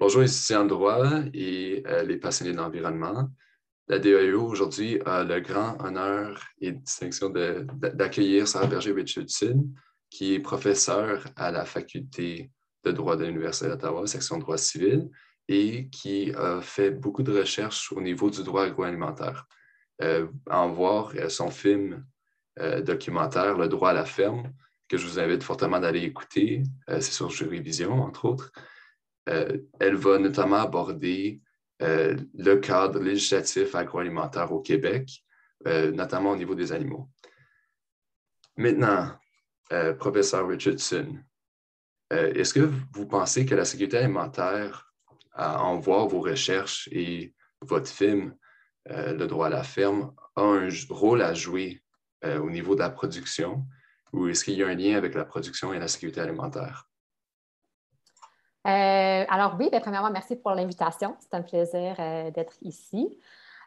Bonjour, 0.00 0.22
ici 0.22 0.56
en 0.56 0.64
droit 0.64 1.20
et 1.34 1.82
euh, 1.86 2.02
les 2.04 2.16
passionnés 2.16 2.52
de 2.52 2.56
l'environnement. 2.56 3.28
La 3.86 3.98
DAEO 3.98 4.46
aujourd'hui 4.46 4.98
a 5.04 5.24
le 5.24 5.40
grand 5.40 5.78
honneur 5.84 6.42
et 6.58 6.72
distinction 6.72 7.28
d'accueillir 7.28 8.48
Sarah 8.48 8.66
Berger-Richardson, 8.66 9.68
qui 10.08 10.32
est 10.32 10.40
professeure 10.40 11.26
à 11.36 11.50
la 11.50 11.66
faculté 11.66 12.50
de 12.82 12.92
droit 12.92 13.18
de 13.18 13.26
l'Université 13.26 13.68
d'Ottawa, 13.68 14.06
section 14.06 14.38
droit 14.38 14.56
civil, 14.56 15.10
et 15.48 15.90
qui 15.90 16.32
a 16.34 16.62
fait 16.62 16.92
beaucoup 16.92 17.22
de 17.22 17.38
recherches 17.38 17.92
au 17.92 18.00
niveau 18.00 18.30
du 18.30 18.42
droit 18.42 18.64
agroalimentaire. 18.64 19.44
Euh, 20.00 20.28
en 20.48 20.70
voir 20.70 21.12
euh, 21.16 21.28
son 21.28 21.50
film 21.50 22.06
documentaire 22.84 23.56
Le 23.56 23.68
droit 23.68 23.90
à 23.90 23.94
la 23.94 24.06
ferme, 24.06 24.52
que 24.88 24.96
je 24.96 25.06
vous 25.06 25.18
invite 25.18 25.42
fortement 25.42 25.78
d'aller 25.78 26.02
écouter, 26.02 26.62
c'est 26.88 27.02
sur 27.02 27.30
Jury-Vision, 27.30 28.02
entre 28.02 28.24
autres. 28.24 28.52
Euh, 29.28 29.58
elle 29.78 29.96
va 29.96 30.18
notamment 30.18 30.56
aborder 30.56 31.40
euh, 31.82 32.16
le 32.34 32.56
cadre 32.56 33.00
législatif 33.00 33.74
agroalimentaire 33.74 34.52
au 34.52 34.60
Québec, 34.60 35.24
euh, 35.66 35.92
notamment 35.92 36.30
au 36.30 36.36
niveau 36.36 36.54
des 36.54 36.72
animaux. 36.72 37.08
Maintenant, 38.56 39.16
professeur 40.00 40.48
Richardson, 40.48 41.16
est-ce 42.10 42.52
que 42.52 42.68
vous 42.92 43.06
pensez 43.06 43.46
que 43.46 43.54
la 43.54 43.64
sécurité 43.64 43.98
alimentaire, 43.98 44.92
à 45.32 45.62
en 45.62 45.78
voir 45.78 46.08
vos 46.08 46.20
recherches 46.20 46.88
et 46.90 47.32
votre 47.62 47.88
film, 47.88 48.34
Le 48.86 49.26
droit 49.26 49.46
à 49.46 49.50
la 49.50 49.62
ferme, 49.62 50.12
a 50.34 50.42
un 50.42 50.68
rôle 50.88 51.22
à 51.22 51.34
jouer 51.34 51.84
au 52.24 52.50
niveau 52.50 52.74
de 52.74 52.80
la 52.80 52.90
production 52.90 53.64
ou 54.12 54.26
est-ce 54.26 54.44
qu'il 54.44 54.54
y 54.54 54.64
a 54.64 54.66
un 54.66 54.74
lien 54.74 54.96
avec 54.96 55.14
la 55.14 55.24
production 55.24 55.72
et 55.72 55.78
la 55.78 55.88
sécurité 55.88 56.20
alimentaire? 56.20 56.89
Euh, 58.66 59.24
alors 59.28 59.56
oui, 59.58 59.68
ben, 59.72 59.80
premièrement, 59.80 60.10
merci 60.10 60.36
pour 60.36 60.52
l'invitation. 60.52 61.16
C'est 61.20 61.34
un 61.34 61.42
plaisir 61.42 61.96
euh, 61.98 62.30
d'être 62.30 62.54
ici. 62.62 63.18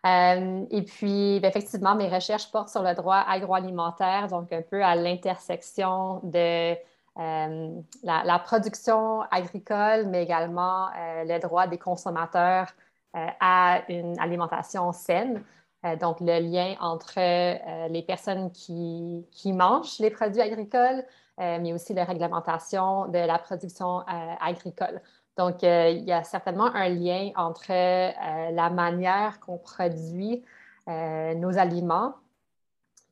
Euh, 0.06 0.66
et 0.70 0.84
puis, 0.84 1.40
ben, 1.42 1.50
effectivement, 1.50 1.96
mes 1.96 2.10
recherches 2.10 2.52
portent 2.52 2.70
sur 2.70 2.84
le 2.84 2.94
droit 2.94 3.18
agroalimentaire, 3.28 4.28
donc 4.28 4.52
un 4.54 4.62
peu 4.62 4.84
à 4.84 4.96
l'intersection 4.96 6.20
de 6.24 6.76
la, 7.16 8.40
production 8.40 9.22
agricole, 9.32 10.08
mais 10.08 10.24
également 10.24 10.90
le 10.96 11.40
droit 11.40 11.68
des 11.68 11.78
consommateurs 11.78 12.68
à 13.14 13.84
une 13.90 14.20
alimentation 14.20 14.92
saine. 14.92 15.44
donc, 16.00 16.20
le 16.22 16.40
lien 16.40 16.76
entre 16.82 17.20
les 17.88 18.02
personnes 18.02 18.52
qui, 18.52 19.54
mangent 19.54 20.00
les 20.00 20.10
produits 20.10 20.42
agricoles, 20.42 21.06
mais 21.40 21.74
aussi 21.74 21.94
la 21.94 22.06
réglementation 22.06 23.08
de 23.08 23.18
la 23.18 23.40
production 23.40 24.02
euh, 24.02 24.04
agricole. 24.40 25.02
Donc, 25.38 25.64
euh, 25.64 25.90
il 25.90 26.04
y 26.04 26.12
a 26.12 26.24
certainement 26.24 26.74
un 26.76 26.90
lien 26.90 27.32
entre 27.36 27.70
la 27.70 28.70
manière 28.70 29.40
qu'on 29.40 29.58
produit 29.58 30.44
nos 30.86 31.58
aliments 31.58 32.14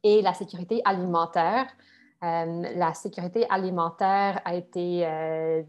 et 0.03 0.21
la 0.21 0.33
sécurité 0.33 0.81
alimentaire. 0.83 1.65
la 2.21 2.93
sécurité 2.93 3.47
alimentaire 3.49 4.41
a 4.43 4.55
été 4.55 5.07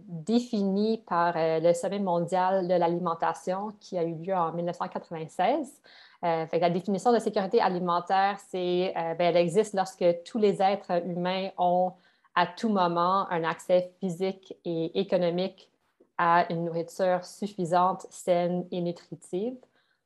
définie 0.09 0.99
par 1.07 1.35
le 1.37 1.73
Sommet 1.73 2.01
mondial 2.01 2.67
de 2.67 2.75
l'alimentation 2.75 3.73
qui 3.81 3.97
a 3.97 4.03
eu 4.03 4.15
lieu 4.17 4.35
en 4.35 4.53
1996. 4.53 5.81
la 6.23 6.71
définition 6.71 7.13
de 7.13 7.21
sécurité 7.21 7.61
alimentaire, 7.61 8.39
c'est, 8.49 8.93
ben, 8.95 9.21
elle 9.21 9.37
existe 9.37 9.75
lorsque 9.75 10.05
tous 10.25 10.39
les 10.39 10.61
êtres 10.61 11.07
humains 11.07 11.51
ont 11.57 11.93
à 12.35 12.47
tout 12.47 12.69
moment 12.69 13.29
un 13.31 13.45
accès 13.45 13.93
physique 14.01 14.55
et 14.65 14.99
économique 14.99 15.71
à 16.19 16.51
une 16.53 16.65
nourriture 16.65 17.25
suffisante, 17.25 18.07
saine 18.11 18.67
et 18.71 18.81
nutritive, 18.81 19.57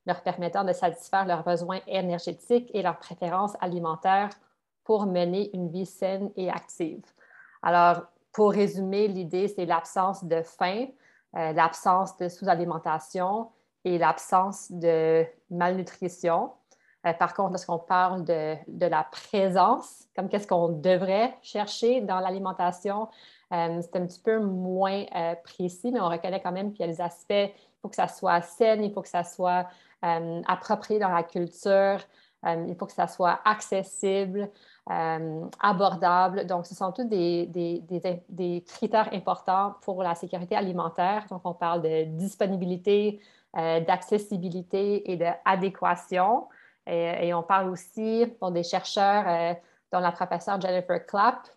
leur 0.06 0.22
permettant 0.22 0.64
de 0.64 0.72
satisfaire 0.72 1.26
leurs 1.26 1.44
besoins 1.44 1.80
énergétiques 1.86 2.70
et 2.74 2.82
leurs 2.82 2.98
préférences 2.98 3.56
alimentaires 3.60 4.30
pour 4.84 5.06
mener 5.06 5.50
une 5.54 5.68
vie 5.68 5.86
saine 5.86 6.30
et 6.36 6.48
active. 6.48 7.02
Alors, 7.62 8.02
pour 8.32 8.52
résumer, 8.52 9.08
l'idée, 9.08 9.48
c'est 9.48 9.66
l'absence 9.66 10.24
de 10.24 10.42
faim, 10.42 10.86
euh, 11.36 11.52
l'absence 11.52 12.16
de 12.18 12.28
sous-alimentation 12.28 13.50
et 13.84 13.98
l'absence 13.98 14.70
de 14.70 15.24
malnutrition. 15.50 16.52
Euh, 17.06 17.12
par 17.12 17.34
contre, 17.34 17.50
lorsqu'on 17.50 17.78
parle 17.78 18.24
de, 18.24 18.86
la 18.86 19.04
présence, 19.04 20.06
comme 20.14 20.28
qu'est-ce 20.28 20.46
qu'on 20.46 20.68
devrait 20.68 21.36
chercher 21.42 22.00
dans 22.00 22.20
l'alimentation, 22.20 23.08
euh, 23.52 23.80
c'est 23.80 23.96
un 23.96 24.06
petit 24.06 24.20
peu 24.20 24.40
moins 24.40 25.04
euh, 25.14 25.34
précis, 25.44 25.92
mais 25.92 26.00
on 26.00 26.08
reconnaît 26.08 26.40
quand 26.40 26.52
même 26.52 26.72
qu'il 26.72 26.84
y 26.84 26.88
a 26.88 26.92
des 26.92 27.00
aspects, 27.00 27.32
il 27.32 27.80
faut 27.80 27.88
que 27.88 27.96
ça 27.96 28.08
soit 28.08 28.40
sain, 28.42 28.80
il 28.80 28.92
faut 28.92 29.02
que 29.02 29.08
ça 29.08 29.24
soit 29.24 29.66
approprié 30.46 31.00
dans 31.00 31.08
la 31.08 31.24
culture, 31.24 31.98
il 32.46 32.76
faut 32.78 32.86
que 32.86 32.92
ça 32.92 33.08
soit 33.08 33.40
accessible, 33.44 34.48
abordable. 34.86 36.46
Donc, 36.46 36.66
ce 36.66 36.76
sont 36.76 36.92
tous 36.92 37.02
des, 37.04 37.46
des, 38.28 38.64
critères 38.68 39.08
importants 39.12 39.74
pour 39.80 40.04
la 40.04 40.14
sécurité 40.14 40.54
alimentaire. 40.54 41.26
Donc, 41.28 41.40
on 41.42 41.54
parle 41.54 41.82
de 41.82 42.04
disponibilité, 42.04 43.20
d'accessibilité 43.54 45.10
et 45.10 45.16
d'adéquation. 45.16 46.46
Et, 46.86 47.34
on 47.34 47.42
parle 47.42 47.68
aussi 47.70 48.26
pour 48.38 48.50
des 48.50 48.62
chercheurs, 48.62 49.24
euh, 49.26 49.54
dont 49.92 49.98
la 49.98 50.12
professeure 50.12 50.60
Jennifer 50.60 51.04
Clapp, 51.04 51.48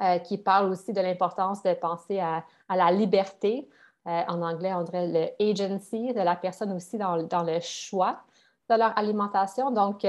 euh, 0.00 0.18
qui 0.20 0.38
parle 0.38 0.70
aussi 0.70 0.92
de 0.92 1.00
l'importance 1.00 1.62
de 1.62 1.74
penser 1.74 2.20
à, 2.20 2.44
la 2.68 2.90
liberté. 2.90 3.68
Euh, 4.06 4.22
en 4.28 4.40
anglais, 4.42 4.72
on 4.72 4.82
dirait 4.82 5.06
le 5.38 5.50
agency 5.50 6.14
de 6.14 6.20
la 6.20 6.36
personne 6.36 6.72
aussi 6.72 6.96
dans, 6.96 7.16
le 7.16 7.60
choix 7.60 8.22
de 8.70 8.76
leur 8.76 8.96
alimentation. 8.96 9.70
Donc, 9.70 10.06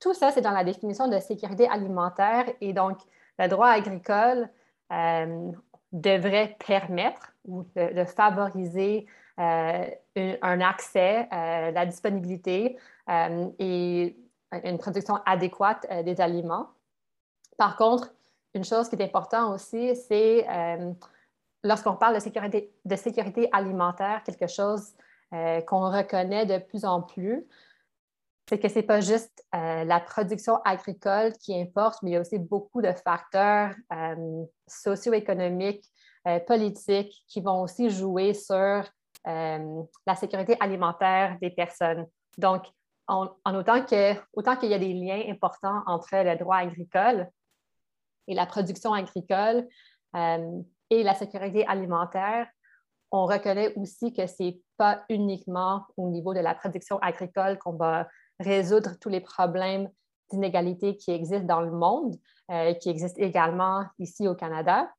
tout 0.00 0.14
ça, 0.14 0.30
c'est 0.30 0.40
dans 0.40 0.50
la 0.50 0.64
définition 0.64 1.08
de 1.08 1.18
sécurité 1.18 1.68
alimentaire. 1.68 2.44
Et 2.60 2.72
donc, 2.72 2.98
le 3.38 3.48
droit 3.48 3.68
agricole 3.68 4.48
devrait 5.92 6.56
permettre 6.66 7.32
ou 7.46 7.64
de, 7.74 8.04
favoriser 8.04 9.06
un 9.36 10.60
accès, 10.60 11.28
la 11.30 11.86
disponibilité 11.86 12.78
euh, 13.10 13.50
et 13.58 14.16
une 14.64 14.78
production 14.78 15.16
adéquate 15.26 15.86
euh, 15.90 16.02
des 16.02 16.20
aliments. 16.20 16.70
Par 17.58 17.76
contre, 17.76 18.14
une 18.54 18.64
chose 18.64 18.88
qui 18.88 18.96
est 18.96 19.02
importante 19.02 19.54
aussi, 19.54 19.94
c'est 19.96 20.48
euh, 20.48 20.92
lorsqu'on 21.62 21.96
parle 21.96 22.14
de 22.14 22.20
sécurité, 22.20 22.72
de 22.84 22.96
sécurité 22.96 23.48
alimentaire, 23.52 24.22
quelque 24.24 24.46
chose 24.46 24.94
qu'on 25.66 25.90
reconnaît 25.90 26.46
de 26.46 26.58
plus 26.58 26.84
en 26.84 27.02
plus, 27.02 27.44
c'est 28.48 28.60
que 28.60 28.68
ce 28.68 28.76
n'est 28.76 28.84
pas 28.84 29.00
juste 29.00 29.44
la 29.52 29.98
production 29.98 30.62
agricole 30.64 31.32
qui 31.32 31.60
importe, 31.60 32.04
mais 32.04 32.10
il 32.10 32.12
y 32.12 32.16
a 32.16 32.20
aussi 32.20 32.38
beaucoup 32.38 32.80
de 32.80 32.92
facteurs 32.92 33.74
socio-économiques, 34.68 35.90
politiques 36.46 37.24
qui 37.26 37.40
vont 37.40 37.62
aussi 37.62 37.90
jouer 37.90 38.32
sur 38.32 38.84
la 39.24 40.14
sécurité 40.16 40.56
alimentaire 40.60 41.38
des 41.40 41.50
personnes. 41.50 42.06
Donc, 42.38 42.66
en, 43.06 43.28
autant 43.46 43.84
qu'il 43.84 44.16
autant 44.32 44.60
y 44.62 44.74
a 44.74 44.78
des 44.78 44.92
liens 44.92 45.22
importants 45.28 45.82
entre 45.86 46.16
le 46.24 46.36
droit 46.36 46.56
agricole 46.56 47.28
et 48.26 48.34
la 48.34 48.46
production 48.46 48.92
agricole 48.92 49.66
euh, 50.16 50.62
et 50.90 51.02
la 51.02 51.14
sécurité 51.14 51.66
alimentaire, 51.66 52.48
on 53.10 53.26
reconnaît 53.26 53.74
aussi 53.76 54.12
que 54.12 54.26
ce 54.26 54.42
n'est 54.42 54.60
pas 54.76 55.04
uniquement 55.08 55.84
au 55.96 56.08
niveau 56.08 56.34
de 56.34 56.40
la 56.40 56.54
production 56.54 56.98
agricole 56.98 57.58
qu'on 57.58 57.76
va 57.76 58.08
résoudre 58.40 58.92
tous 59.00 59.08
les 59.08 59.20
problèmes 59.20 59.88
d'inégalité 60.30 60.96
qui 60.96 61.10
existent 61.10 61.46
dans 61.46 61.60
le 61.60 61.70
monde, 61.70 62.16
euh, 62.50 62.74
qui 62.74 62.88
existent 62.88 63.22
également 63.22 63.84
ici 63.98 64.26
au 64.26 64.34
Canada, 64.34 64.90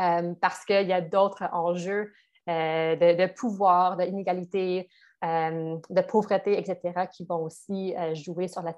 euh, 0.00 0.34
parce 0.40 0.64
qu'il 0.64 0.88
y 0.88 0.92
a 0.92 1.00
d'autres 1.00 1.44
enjeux 1.52 2.12
de, 2.46 3.16
de, 3.16 3.32
pouvoir, 3.32 3.96
d'inégalité, 3.96 4.88
euh, 5.24 5.76
de 5.88 6.00
pauvreté, 6.02 6.58
etc., 6.58 7.06
qui 7.10 7.24
vont 7.24 7.44
aussi 7.44 7.94
euh, 7.96 8.14
jouer 8.14 8.46
sur 8.46 8.62
la 8.62 8.76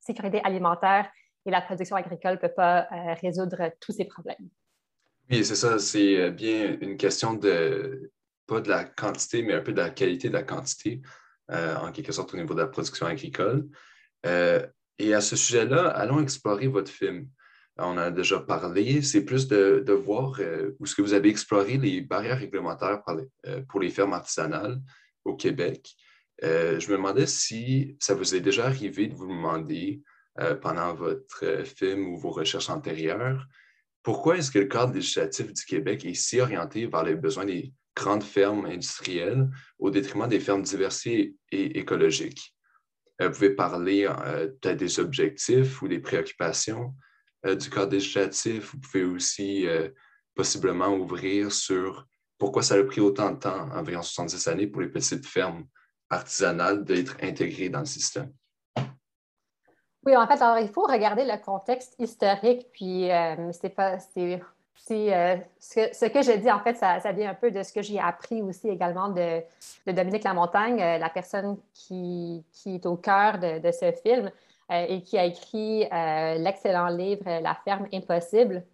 sécurité, 0.00 0.40
alimentaire 0.42 1.08
et 1.44 1.50
la 1.50 1.60
production 1.60 1.94
agricole 1.94 2.32
ne 2.32 2.38
peut 2.38 2.54
pas 2.56 2.88
euh, 2.90 3.14
résoudre 3.22 3.70
tous 3.80 3.92
ces 3.92 4.04
problèmes. 4.06 4.48
Oui, 5.30 5.44
c'est 5.44 5.54
ça. 5.54 5.78
C'est 5.78 6.32
bien 6.32 6.76
une 6.80 6.96
question 6.96 7.34
de, 7.34 8.10
pas 8.48 8.60
de 8.60 8.68
la 8.68 8.84
quantité, 8.84 9.42
mais 9.42 9.54
un 9.54 9.60
peu 9.60 9.72
de 9.72 9.80
la 9.80 9.90
qualité 9.90 10.28
de 10.28 10.34
la 10.34 10.42
quantité, 10.42 11.02
en 11.48 11.92
quelque 11.92 12.10
sorte 12.10 12.34
au 12.34 12.36
niveau 12.36 12.54
de 12.54 12.62
la 12.62 12.66
production 12.66 13.06
agricole. 13.06 13.68
et 14.24 15.14
à 15.14 15.20
ce 15.20 15.36
sujet-là, 15.36 15.88
allons 15.88 16.20
explorer 16.20 16.66
votre 16.66 16.90
film. 16.90 17.28
On 17.78 17.88
en 17.88 17.98
a 17.98 18.10
déjà 18.10 18.40
parlé. 18.40 19.02
C'est 19.02 19.24
plus 19.24 19.48
de, 19.48 19.92
voir 19.92 20.40
où 20.78 20.86
ce 20.86 20.94
que 20.94 21.02
vous 21.02 21.12
avez 21.12 21.28
exploré 21.28 21.76
les 21.76 22.00
barrières 22.00 22.38
réglementaires 22.38 23.02
pour 23.68 23.80
les 23.80 23.90
fermes 23.90 24.14
artisanales 24.14 24.80
au 25.24 25.36
Québec. 25.36 25.94
Euh, 26.44 26.78
je 26.78 26.90
me 26.90 26.96
demandais 26.96 27.26
si 27.26 27.96
ça 27.98 28.14
vous 28.14 28.34
est 28.34 28.40
déjà 28.40 28.66
arrivé 28.66 29.06
de 29.06 29.14
vous 29.14 29.26
demander 29.26 30.02
euh, 30.40 30.54
pendant 30.54 30.94
votre 30.94 31.44
euh, 31.44 31.64
film 31.64 32.08
ou 32.08 32.18
vos 32.18 32.30
recherches 32.30 32.68
antérieures, 32.68 33.46
pourquoi 34.02 34.36
est-ce 34.36 34.50
que 34.50 34.58
le 34.58 34.66
cadre 34.66 34.94
législatif 34.94 35.52
du 35.52 35.64
Québec 35.64 36.04
est 36.04 36.14
si 36.14 36.40
orienté 36.40 36.86
vers 36.86 37.04
les 37.04 37.16
besoins 37.16 37.46
des 37.46 37.72
grandes 37.94 38.22
fermes 38.22 38.66
industrielles 38.66 39.48
au 39.78 39.90
détriment 39.90 40.28
des 40.28 40.40
fermes 40.40 40.62
diversifiées 40.62 41.34
et 41.50 41.78
écologiques? 41.78 42.54
Vous 43.18 43.30
pouvez 43.30 43.54
parler 43.54 44.06
peut-être 44.60 44.76
des 44.76 45.00
objectifs 45.00 45.80
ou 45.80 45.88
des 45.88 46.00
préoccupations 46.00 46.94
du 47.54 47.70
cadre 47.70 47.92
législatif. 47.92 48.72
Vous 48.72 48.80
pouvez 48.80 49.04
aussi 49.04 49.66
possiblement 50.34 50.88
ouvrir 50.88 51.52
sur 51.52 52.06
pourquoi 52.38 52.62
ça 52.62 52.74
a 52.74 52.84
pris 52.84 53.00
autant 53.00 53.30
de 53.30 53.38
temps, 53.38 53.68
environ 53.72 54.02
70 54.02 54.48
années, 54.48 54.66
pour 54.66 54.82
les 54.82 54.88
petites 54.88 55.26
fermes 55.26 55.64
artisanales 56.10 56.84
d'être 56.84 57.16
intégrées 57.22 57.68
dans 57.68 57.80
le 57.80 57.86
système. 57.86 58.32
Oui, 60.04 60.16
en 60.16 60.26
fait, 60.28 60.40
il 60.62 60.68
faut 60.68 60.84
regarder 60.84 61.24
le 61.24 61.36
contexte 61.42 61.96
historique, 61.98 62.68
puis 62.72 63.10
euh, 63.10 63.50
c'est 63.52 63.70
pas. 63.70 63.98
Euh, 64.92 65.36
ce, 65.58 66.06
que 66.06 66.22
je 66.22 66.38
dis, 66.38 66.50
en 66.50 66.60
fait, 66.60 66.76
ça, 66.76 67.00
vient 67.10 67.30
un 67.30 67.34
peu 67.34 67.50
de 67.50 67.64
ce 67.64 67.72
que 67.72 67.82
j'ai 67.82 67.98
appris 67.98 68.40
aussi 68.40 68.68
également 68.68 69.08
de, 69.08 69.42
Dominique 69.84 70.22
Lamontagne, 70.22 70.80
euh, 70.80 70.98
la 70.98 71.08
personne 71.08 71.56
qui, 71.74 72.44
est 72.66 72.86
au 72.86 72.94
cœur 72.96 73.38
de, 73.38 73.70
ce 73.72 73.90
film 73.90 74.30
et 74.70 75.02
qui 75.02 75.16
a 75.16 75.24
écrit 75.24 75.88
l'excellent 76.42 76.88
livre 76.88 77.24
La 77.24 77.54
ferme 77.64 77.86
impossible 77.92 78.64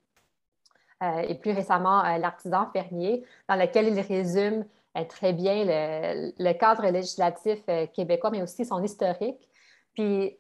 et 1.03 1.35
plus 1.35 1.53
récemment 1.53 2.03
L'artisan 2.17 2.67
fermier, 2.73 3.25
dans 3.49 3.57
lequel 3.57 3.89
il 3.89 4.01
résume 4.01 4.65
très 5.09 5.33
bien 5.33 5.65
le, 5.67 6.53
cadre 6.53 6.87
législatif 6.87 7.59
québécois, 7.95 8.31
mais 8.31 8.43
aussi 8.43 8.65
son 8.65 8.83
historique. 8.83 9.49
Puis 9.95 10.39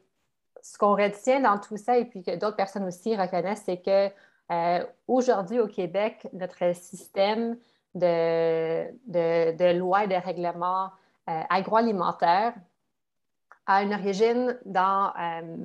ce 0.62 0.78
qu'on 0.78 0.94
retient 0.94 1.40
dans 1.40 1.58
tout 1.58 1.76
ça, 1.76 1.98
et 1.98 2.04
puis 2.04 2.22
que 2.22 2.36
d'autres 2.36 2.56
personnes 2.56 2.84
aussi 2.84 3.16
reconnaissent, 3.16 3.64
c'est 3.66 3.82
que 3.82 4.08
euh, 4.50 4.86
aujourd'hui 5.08 5.60
au 5.60 5.66
Québec, 5.66 6.26
notre 6.32 6.74
système 6.74 7.56
de, 7.94 8.90
de, 9.06 9.78
lois 9.78 10.04
et 10.04 10.08
de 10.08 10.14
règlements 10.14 10.90
euh, 11.28 11.40
agroalimentaires 11.50 12.54
a 13.66 13.82
une 13.82 13.94
origine 13.94 14.58
dans 14.64 15.12
euh, 15.18 15.56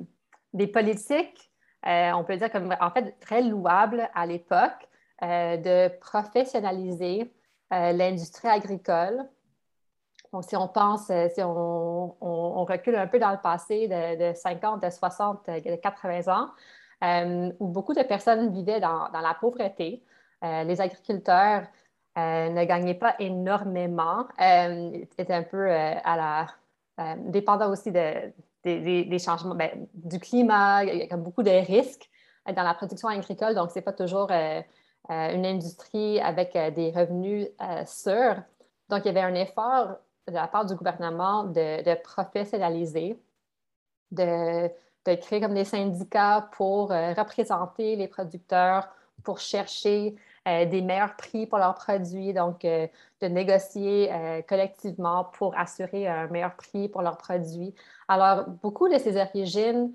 des 0.52 0.66
politiques, 0.66 1.50
on 1.84 2.24
peut 2.24 2.36
dire 2.36 2.50
comme 2.50 2.74
en 2.80 2.90
fait 2.90 3.18
très 3.20 3.42
louables 3.42 4.08
à 4.14 4.26
l'époque, 4.26 4.88
de 5.22 5.88
professionnaliser 6.00 7.32
l'industrie 7.70 8.48
agricole. 8.48 9.28
Donc, 10.32 10.44
si 10.44 10.56
on 10.56 10.68
pense, 10.68 11.10
euh, 11.10 11.28
si 11.34 11.42
on, 11.42 12.64
recule 12.64 12.96
un 12.96 13.06
peu 13.06 13.18
dans 13.18 13.30
le 13.30 13.38
passé 13.38 13.88
de, 13.88 14.34
50, 14.34 14.82
de 14.82 14.90
60, 14.90 15.46
de 15.46 15.76
80 15.76 16.28
ans, 16.28 16.48
euh, 17.02 17.52
où 17.60 17.68
beaucoup 17.68 17.94
de 17.94 18.02
personnes 18.02 18.52
vivaient 18.52 18.80
dans, 18.80 19.08
la 19.12 19.34
pauvreté, 19.40 20.02
euh, 20.44 20.64
les 20.64 20.80
agriculteurs 20.80 21.62
ne 22.16 22.64
gagnaient 22.64 22.94
pas 22.94 23.14
énormément, 23.20 24.26
étaient 24.38 25.32
un 25.32 25.44
peu 25.44 25.70
à 25.70 26.16
la, 26.16 26.46
dépendants 27.18 27.70
aussi 27.70 27.92
des 27.92 29.18
changements 29.18 29.54
ben, 29.54 29.86
du 29.94 30.18
climat, 30.18 30.84
il 30.84 31.06
y 31.06 31.12
a 31.12 31.16
beaucoup 31.16 31.42
de 31.42 31.50
risques 31.50 32.08
dans 32.46 32.62
la 32.62 32.74
production 32.74 33.08
agricole, 33.08 33.54
donc 33.54 33.70
ce 33.70 33.76
n'est 33.76 33.82
pas 33.82 33.92
toujours 33.92 34.30
une 34.30 35.46
industrie 35.46 36.20
avec 36.20 36.52
des 36.74 36.90
revenus 36.90 37.48
sûrs. 37.86 38.42
Donc, 38.88 39.02
il 39.04 39.06
y 39.06 39.08
avait 39.10 39.20
un 39.20 39.34
effort 39.34 39.98
de 40.28 40.34
la 40.34 40.48
part 40.48 40.66
du 40.66 40.74
gouvernement 40.74 41.44
de, 41.44 41.94
professionnaliser, 42.02 43.18
de, 44.10 44.70
créer 45.04 45.40
comme 45.40 45.54
des 45.54 45.64
syndicats 45.64 46.50
pour 46.52 46.92
euh, 46.92 47.14
représenter 47.14 47.96
les 47.96 48.08
producteurs, 48.08 48.88
pour 49.24 49.38
chercher 49.38 50.14
euh, 50.48 50.64
des 50.66 50.82
meilleurs 50.82 51.16
prix 51.16 51.46
pour 51.46 51.58
leurs 51.58 51.74
produits, 51.74 52.32
donc 52.32 52.64
euh, 52.64 52.86
de 53.20 53.26
négocier 53.26 54.10
collectivement 54.48 55.24
pour 55.24 55.56
assurer 55.58 56.06
un 56.06 56.28
meilleur 56.28 56.54
prix 56.56 56.88
pour 56.88 57.02
leurs 57.02 57.18
produits. 57.18 57.74
Alors, 58.08 58.48
beaucoup 58.62 58.88
de 58.88 58.98
ces 58.98 59.16
origines 59.16 59.92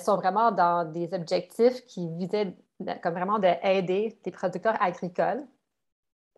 sont 0.00 0.16
vraiment 0.16 0.50
dans 0.50 0.90
des 0.90 1.12
objectifs 1.12 1.84
qui 1.86 2.08
visaient 2.16 2.56
comme 3.02 3.14
vraiment 3.14 3.38
d'aider 3.38 4.18
les 4.24 4.32
producteurs 4.32 4.76
agricoles 4.80 5.44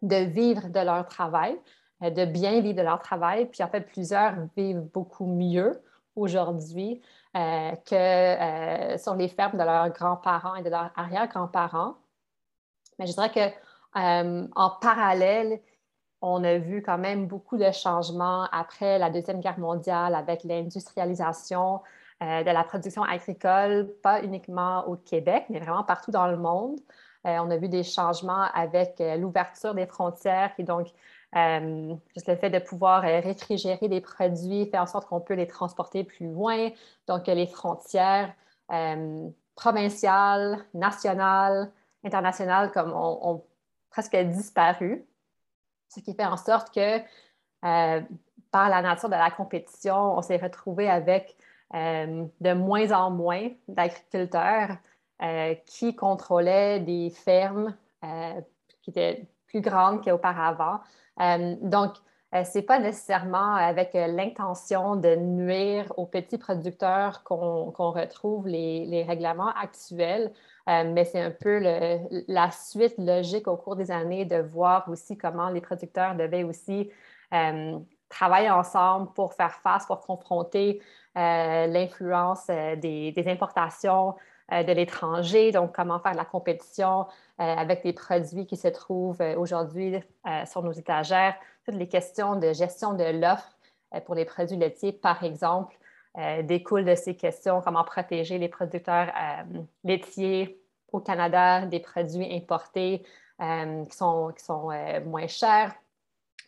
de 0.02 0.16
vivre 0.16 0.68
de 0.68 0.80
leur 0.80 1.06
travail, 1.06 1.58
euh, 2.02 2.10
de 2.10 2.24
bien 2.24 2.60
vivre 2.60 2.76
de 2.76 2.82
leur 2.82 3.00
travail. 3.00 3.46
Puis 3.46 3.62
en 3.62 3.68
fait, 3.68 3.82
plusieurs 3.82 4.34
vivent 4.56 4.88
beaucoup 4.92 5.26
mieux 5.26 5.80
aujourd'hui 6.16 7.00
euh, 7.36 7.72
que 7.86 7.94
euh, 7.94 8.98
sur 8.98 9.14
les 9.14 9.28
fermes 9.28 9.58
de 9.58 9.64
leurs 9.64 9.90
grands-parents 9.90 10.54
et 10.56 10.62
de 10.62 10.70
leurs 10.70 10.90
arrière-grands-parents. 10.96 11.96
Mais 13.00 13.06
je 13.06 13.12
dirais 13.12 13.32
qu'en 13.32 14.70
parallèle, 14.80 15.60
on 16.22 16.44
a 16.44 16.58
vu 16.58 16.82
quand 16.82 16.98
même 16.98 17.26
beaucoup 17.26 17.56
de 17.56 17.72
changements 17.72 18.46
après 18.52 18.98
la 19.00 19.10
Deuxième 19.10 19.40
Guerre 19.40 19.58
mondiale 19.58 20.14
avec 20.14 20.44
l'industrialisation 20.44 21.80
de 22.20 22.44
la 22.52 22.62
production 22.64 23.02
agricole, 23.02 23.92
pas 24.02 24.22
uniquement 24.22 24.86
au 24.86 24.96
Québec, 24.96 25.46
mais 25.48 25.58
vraiment 25.58 25.82
partout 25.82 26.10
dans 26.10 26.26
le 26.28 26.36
monde. 26.36 26.78
on 27.24 27.50
a 27.50 27.56
vu 27.56 27.70
des 27.70 27.82
changements 27.82 28.44
avec 28.52 29.02
l'ouverture 29.18 29.74
des 29.74 29.86
frontières 29.86 30.54
qui 30.54 30.62
donc 30.62 30.88
euh, 31.36 31.94
juste 32.14 32.28
le 32.28 32.36
fait 32.36 32.50
de 32.50 32.58
pouvoir 32.58 33.04
euh, 33.04 33.20
réfrigérer 33.20 33.88
des 33.88 34.00
produits 34.00 34.66
fait 34.66 34.78
en 34.78 34.86
sorte 34.86 35.08
qu'on 35.08 35.20
peut 35.20 35.34
les 35.34 35.46
transporter 35.46 36.02
plus 36.02 36.26
loin. 36.26 36.70
Donc, 37.06 37.26
les 37.28 37.46
frontières 37.46 38.34
euh, 38.72 39.28
provinciales, 39.54 40.58
nationales, 40.74 41.70
internationales, 42.04 42.70
comme 42.72 42.92
ont, 42.92 43.44
presque 43.90 44.16
disparu. 44.16 45.04
Ce 45.88 46.00
qui 46.00 46.14
fait 46.14 46.24
en 46.24 46.36
sorte 46.36 46.72
que, 46.72 46.98
par 48.50 48.68
la 48.68 48.82
nature 48.82 49.08
de 49.08 49.14
la 49.14 49.30
compétition, 49.30 50.16
on 50.16 50.22
s'est 50.22 50.36
retrouvé 50.36 50.88
avec 50.88 51.36
de 51.72 52.52
moins 52.52 52.92
en 52.92 53.10
moins 53.10 53.48
d'agriculteurs 53.66 54.76
qui 55.66 55.96
contrôlaient 55.96 56.78
des 56.80 57.10
fermes 57.10 57.76
qui 58.82 58.90
étaient 58.90 59.26
plus 59.50 59.60
grandes 59.60 60.04
qu'auparavant. 60.04 60.80
Euh, 61.20 61.56
donc, 61.60 61.94
euh, 62.34 62.44
ce 62.44 62.58
n'est 62.58 62.64
pas 62.64 62.78
nécessairement 62.78 63.54
avec 63.54 63.94
euh, 63.94 64.06
l'intention 64.06 64.96
de 64.96 65.16
nuire 65.16 65.92
aux 65.96 66.06
petits 66.06 66.38
producteurs 66.38 67.24
qu'on 67.24 67.70
retrouve 67.72 68.46
les, 68.46 69.04
règlements 69.06 69.52
actuels, 69.60 70.32
mais 70.66 71.04
c'est 71.04 71.20
un 71.20 71.32
peu 71.32 71.58
la 72.28 72.50
suite 72.52 72.94
logique 72.98 73.48
au 73.48 73.56
cours 73.56 73.74
des 73.74 73.90
années 73.90 74.24
de 74.24 74.36
voir 74.36 74.88
aussi 74.88 75.18
comment 75.18 75.48
les 75.48 75.60
producteurs 75.60 76.14
devaient 76.14 76.44
aussi 76.44 76.90
travailler 78.08 78.50
ensemble 78.50 79.12
pour 79.14 79.34
faire 79.34 79.54
face, 79.64 79.86
pour 79.86 80.00
confronter 80.00 80.80
l'influence 81.16 82.46
des, 82.46 83.24
importations 83.26 84.14
de 84.50 84.72
l'étranger, 84.72 85.52
donc 85.52 85.74
comment 85.74 85.98
faire 86.00 86.14
la 86.14 86.24
compétition 86.24 87.06
euh, 87.40 87.44
avec 87.56 87.82
des 87.84 87.94
produits 87.94 88.44
qui 88.44 88.58
se 88.58 88.68
trouvent 88.68 89.22
euh, 89.22 89.34
aujourd'hui 89.36 89.94
euh, 89.96 90.44
sur 90.44 90.62
nos 90.62 90.72
étagères, 90.72 91.34
toutes 91.64 91.76
les 91.76 91.88
questions 91.88 92.36
de 92.36 92.52
gestion 92.52 92.92
de 92.92 93.04
l'offre 93.04 93.56
pour 94.04 94.14
les 94.14 94.24
produits 94.24 94.56
laitiers, 94.56 94.92
par 94.92 95.24
exemple, 95.24 95.76
découlent 96.44 96.84
de 96.84 96.94
ces 96.94 97.16
questions, 97.16 97.60
comment 97.60 97.82
protéger 97.82 98.38
les 98.38 98.48
producteurs 98.48 99.08
laitiers 99.82 100.62
au 100.92 101.00
Canada 101.00 101.66
des 101.66 101.80
produits 101.80 102.32
importés 102.32 103.02
qui 103.40 103.96
sont, 103.96 104.32
qui 104.36 104.44
sont 104.44 104.70
moins 105.06 105.26
chers. 105.26 105.74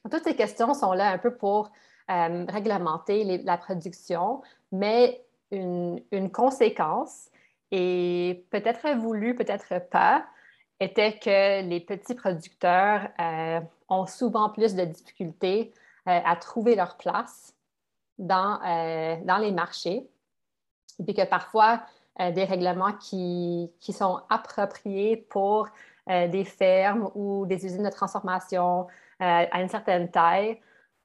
Toutes 0.09 0.23
ces 0.23 0.37
questions 0.37 0.73
sont 0.73 0.93
là 0.93 1.11
un 1.11 1.19
peu 1.19 1.35
pour 1.35 1.73
réglementer 2.07 3.39
la 3.39 3.57
production, 3.57 4.41
mais 4.71 5.25
une, 5.51 6.01
une 6.13 6.31
conséquence, 6.31 7.29
et 7.73 8.47
peut-être 8.50 8.97
voulue, 8.99 9.35
peut-être 9.35 9.88
pas, 9.91 10.26
était 10.79 11.19
que 11.19 11.62
les 11.67 11.81
petits 11.81 12.14
producteurs 12.14 13.09
euh, 13.19 13.61
ont 13.88 14.07
souvent 14.07 14.50
plus 14.50 14.75
de 14.75 14.85
difficultés 14.85 15.73
euh, 16.07 16.21
à 16.25 16.37
trouver 16.37 16.76
leur 16.76 16.99
place 16.99 17.55
dans, 18.19 18.61
euh, 18.62 19.17
dans 19.25 19.38
les 19.38 19.52
marchés. 19.52 20.07
Et 20.99 21.05
puis 21.05 21.14
que 21.14 21.25
parfois, 21.25 21.83
des 22.19 22.45
règlements 22.45 22.93
qui, 22.93 23.73
qui, 23.81 23.95
sont 23.95 24.21
appropriés 24.29 25.17
pour 25.17 25.67
des 26.07 26.45
fermes 26.45 27.11
ou 27.14 27.47
des 27.47 27.64
usines 27.64 27.85
de 27.85 27.91
transformation 27.91 28.87
à 29.19 29.62
une 29.62 29.69
certaine 29.71 30.11
taille 30.11 30.61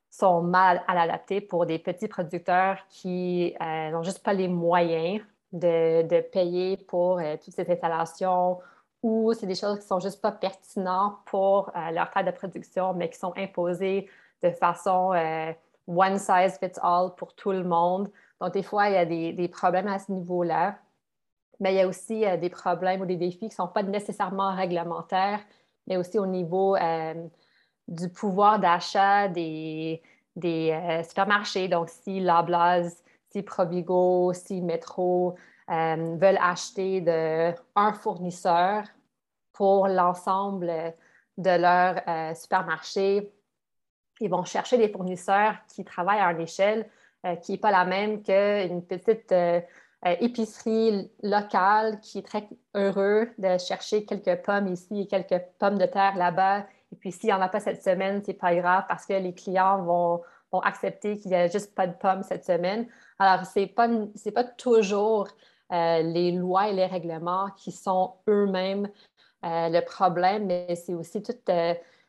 sont 0.09 0.41
mal 0.41 0.83
à 0.85 0.93
l'adapter 0.95 1.39
pour 1.39 1.65
des 1.65 1.79
petits 1.79 2.09
producteurs 2.09 2.85
qui 2.89 3.55
n'ont 3.61 4.03
juste 4.03 4.21
pas 4.21 4.33
les 4.33 4.49
moyens 4.49 5.21
de, 5.53 6.21
payer 6.21 6.77
pour 6.77 7.21
toutes 7.43 7.53
ces 7.53 7.71
installations 7.71 8.59
ou 9.03 9.33
c'est 9.33 9.47
des 9.47 9.55
choses 9.55 9.77
qui 9.77 9.83
ne 9.83 9.87
sont 9.87 9.99
juste 9.99 10.21
pas 10.21 10.31
pertinentes 10.31 11.17
pour 11.25 11.69
euh, 11.75 11.91
leur 11.91 12.09
taille 12.11 12.25
de 12.25 12.31
production, 12.31 12.93
mais 12.93 13.09
qui 13.09 13.17
sont 13.17 13.33
imposées 13.37 14.09
de 14.43 14.51
façon 14.51 15.13
euh, 15.13 15.53
one 15.87 16.17
size 16.17 16.57
fits 16.59 16.79
all 16.81 17.13
pour 17.15 17.33
tout 17.35 17.51
le 17.51 17.63
monde. 17.63 18.09
Donc, 18.41 18.53
des 18.53 18.63
fois, 18.63 18.89
il 18.89 18.93
y 18.93 18.97
a 18.97 19.05
des, 19.05 19.47
problèmes 19.47 19.87
à 19.87 19.99
ce 19.99 20.11
niveau-là. 20.11 20.77
Mais 21.59 21.73
il 21.73 21.77
y 21.77 21.81
a 21.81 21.87
aussi 21.87 22.25
euh, 22.25 22.37
des 22.37 22.49
problèmes 22.49 23.01
ou 23.01 23.05
des 23.05 23.15
défis 23.15 23.39
qui 23.39 23.45
ne 23.45 23.51
sont 23.51 23.67
pas 23.67 23.83
nécessairement 23.83 24.55
réglementaires, 24.55 25.39
mais 25.87 25.97
aussi 25.97 26.19
au 26.19 26.27
niveau 26.27 26.75
du 27.87 28.09
pouvoir 28.09 28.59
d'achat 28.59 29.27
des, 29.29 30.03
des 30.35 31.01
supermarchés. 31.07 31.67
Donc, 31.67 31.89
si 31.89 32.19
Loblaws, 32.19 32.89
si 33.31 33.43
Provigo, 33.43 34.33
si 34.33 34.61
Metro 34.61 35.35
veulent 35.67 36.39
acheter 36.41 37.01
de 37.01 37.53
un 37.75 37.93
fournisseur 37.93 38.83
pour 39.53 39.87
l'ensemble 39.87 40.93
de 41.37 41.49
leur 41.49 42.35
supermarché, 42.35 43.33
ils 44.21 44.29
vont 44.29 44.45
chercher 44.45 44.77
des 44.77 44.89
fournisseurs 44.89 45.55
qui 45.67 45.83
travaillent 45.83 46.21
à 46.21 46.31
une 46.31 46.41
échelle 46.41 46.89
qui 47.41 47.51
n'est 47.51 47.57
pas 47.57 47.71
la 47.71 47.83
même 47.83 48.23
qu'une 48.23 48.81
petite 48.81 49.33
euh, 50.05 50.15
épicerie 50.19 51.11
locale 51.23 51.99
qui 52.01 52.19
est 52.19 52.27
très 52.27 52.47
heureux 52.75 53.29
de 53.39 53.57
chercher 53.57 54.05
quelques 54.05 54.43
pommes 54.43 54.67
ici 54.67 55.01
et 55.01 55.07
quelques 55.07 55.41
pommes 55.57 55.79
de 55.79 55.87
terre 55.87 56.15
là-bas. 56.15 56.67
Et 56.91 56.95
puis, 56.95 57.11
s'il 57.11 57.29
n'y 57.29 57.33
en 57.33 57.41
a 57.41 57.49
pas 57.49 57.59
cette 57.59 57.83
semaine, 57.83 58.21
ce 58.23 58.27
n'est 58.27 58.37
pas 58.37 58.53
grave 58.53 58.83
parce 58.87 59.07
que 59.07 59.13
les 59.13 59.33
clients 59.33 59.81
vont, 59.81 60.21
accepter 60.51 61.17
qu'il 61.17 61.31
n'y 61.31 61.37
a 61.37 61.47
juste 61.47 61.75
pas 61.75 61.87
de 61.87 61.93
pommes 61.93 62.23
cette 62.23 62.45
semaine. 62.45 62.87
Alors, 63.19 63.45
ce 63.45 63.59
n'est 63.59 63.67
pas, 63.67 63.89
pas 64.33 64.43
toujours 64.43 65.27
euh, 65.71 66.01
les 66.01 66.31
lois 66.31 66.69
et 66.69 66.73
les 66.73 66.85
règlements 66.85 67.49
qui 67.57 67.71
sont 67.71 68.13
eux-mêmes 68.29 68.89
euh, 69.45 69.69
le 69.69 69.81
problème, 69.81 70.47
mais 70.47 70.75
c'est 70.75 70.93
aussi 70.93 71.21
toutes 71.21 71.49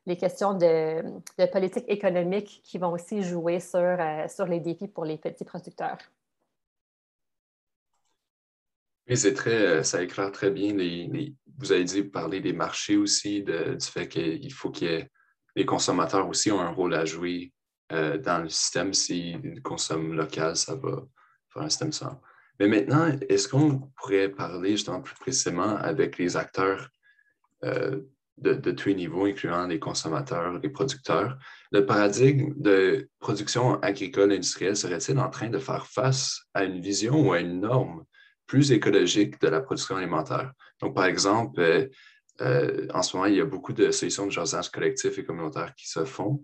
les 0.06 0.16
questions 0.16 0.54
de, 0.54 1.02
politique 1.46 1.84
économique 1.88 2.60
qui 2.64 2.78
vont 2.78 2.92
aussi 2.92 3.22
jouer 3.22 3.60
sur, 3.60 3.98
sur 4.28 4.46
les 4.46 4.60
défis 4.60 4.88
pour 4.88 5.04
les 5.04 5.18
petits 5.18 5.44
producteurs. 5.44 5.98
Oui, 9.08 9.16
c'est 9.16 9.32
très, 9.32 9.66
euh, 9.66 9.82
ça 9.82 10.02
éclaire 10.02 10.30
très 10.32 10.50
bien. 10.50 10.74
Les, 10.74 11.34
vous 11.56 11.72
avez 11.72 11.84
dit 11.84 12.04
parler 12.04 12.40
des 12.40 12.52
marchés 12.52 12.96
aussi, 12.96 13.42
du 13.42 13.52
fait 13.80 14.06
qu'il 14.06 14.52
faut 14.52 14.70
que 14.70 15.02
les 15.56 15.66
consommateurs 15.66 16.28
aussi 16.28 16.52
ont 16.52 16.60
un 16.60 16.70
rôle 16.70 16.94
à 16.94 17.04
jouer 17.04 17.52
euh, 17.92 18.18
dans 18.18 18.42
le 18.42 18.48
système. 18.48 18.92
S'ils 18.92 19.62
consomment 19.62 20.14
local, 20.14 20.56
ça 20.56 20.74
va 20.74 21.02
faire 21.52 21.62
un 21.62 21.68
système 21.68 21.92
sans. 21.92 22.20
Mais 22.60 22.68
maintenant, 22.68 23.10
est-ce 23.28 23.48
qu'on 23.48 23.90
pourrait 23.96 24.28
parler 24.28 24.72
justement 24.72 25.00
plus 25.00 25.14
précisément 25.14 25.76
avec 25.76 26.18
les 26.18 26.36
acteurs 26.36 26.88
euh, 27.64 28.00
de, 28.36 28.54
de, 28.54 28.70
tous 28.72 28.88
les 28.88 28.94
niveaux, 28.94 29.26
incluant 29.26 29.66
les 29.66 29.78
consommateurs, 29.78 30.58
les 30.58 30.68
producteurs? 30.68 31.38
Le 31.70 31.86
paradigme 31.86 32.54
de 32.56 33.08
production 33.20 33.80
agricole 33.80 34.32
industrielle 34.32 34.76
serait-il 34.76 35.18
en 35.18 35.30
train 35.30 35.50
de 35.50 35.58
faire 35.58 35.86
face 35.86 36.42
à 36.54 36.64
une 36.64 36.80
vision 36.80 37.28
ou 37.28 37.32
à 37.32 37.40
une 37.40 37.60
norme 37.60 38.04
plus 38.46 38.72
écologique 38.72 39.40
de 39.40 39.48
la 39.48 39.60
production 39.60 39.96
alimentaire? 39.96 40.52
Donc, 40.80 40.94
par 40.94 41.04
exemple, 41.04 41.88
euh, 42.40 42.86
en 42.94 43.02
ce 43.02 43.16
moment, 43.16 43.28
il 43.28 43.36
y 43.36 43.40
a 43.40 43.44
beaucoup 43.44 43.72
de 43.72 43.90
solutions 43.90 44.26
de 44.26 44.30
jardinage 44.30 44.70
collectif 44.70 45.18
et 45.18 45.24
communautaire 45.24 45.74
qui 45.74 45.88
se 45.88 46.04
font, 46.04 46.42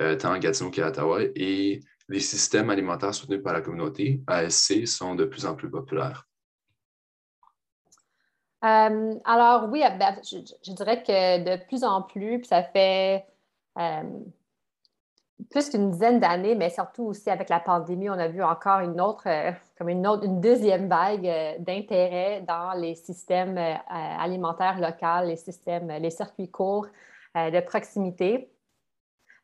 euh, 0.00 0.16
tant 0.16 0.32
à 0.32 0.38
Gatineau 0.38 0.70
qu'à 0.70 0.88
Ottawa, 0.88 1.20
et 1.34 1.80
les 2.08 2.20
systèmes 2.20 2.70
alimentaires 2.70 3.14
soutenus 3.14 3.42
par 3.42 3.52
la 3.52 3.60
communauté, 3.60 4.22
ASC, 4.26 4.86
sont 4.86 5.14
de 5.14 5.24
plus 5.24 5.46
en 5.46 5.54
plus 5.54 5.70
populaires. 5.70 6.26
alors 8.60 9.68
oui, 9.70 9.82
ben, 9.98 10.16
je, 10.22 10.72
dirais 10.72 11.02
que 11.02 11.44
de 11.44 11.64
plus 11.66 11.84
en 11.84 12.02
plus, 12.02 12.38
puis 12.38 12.48
ça 12.48 12.62
fait 12.62 13.24
plus 15.50 15.70
qu'une 15.70 15.90
dizaine 15.90 16.20
d'années, 16.20 16.54
mais 16.54 16.70
surtout 16.70 17.04
aussi 17.04 17.30
avec 17.30 17.48
la 17.48 17.60
pandémie, 17.60 18.08
on 18.08 18.18
a 18.18 18.28
vu 18.28 18.42
encore 18.42 18.80
une 18.80 19.00
autre, 19.00 19.24
euh, 19.26 19.52
comme 19.78 19.88
une, 19.88 20.06
autre, 20.06 20.24
une 20.24 20.40
deuxième 20.40 20.88
vague 20.88 21.26
euh, 21.26 21.54
d'intérêt 21.58 22.42
dans 22.46 22.72
les 22.72 22.94
systèmes 22.94 23.58
euh, 23.58 23.74
alimentaires 23.88 24.78
locaux, 24.78 25.26
les 25.26 25.36
systèmes, 25.36 25.88
les 25.88 26.10
circuits 26.10 26.50
courts 26.50 26.86
de 27.36 27.60
proximité. 27.60 28.48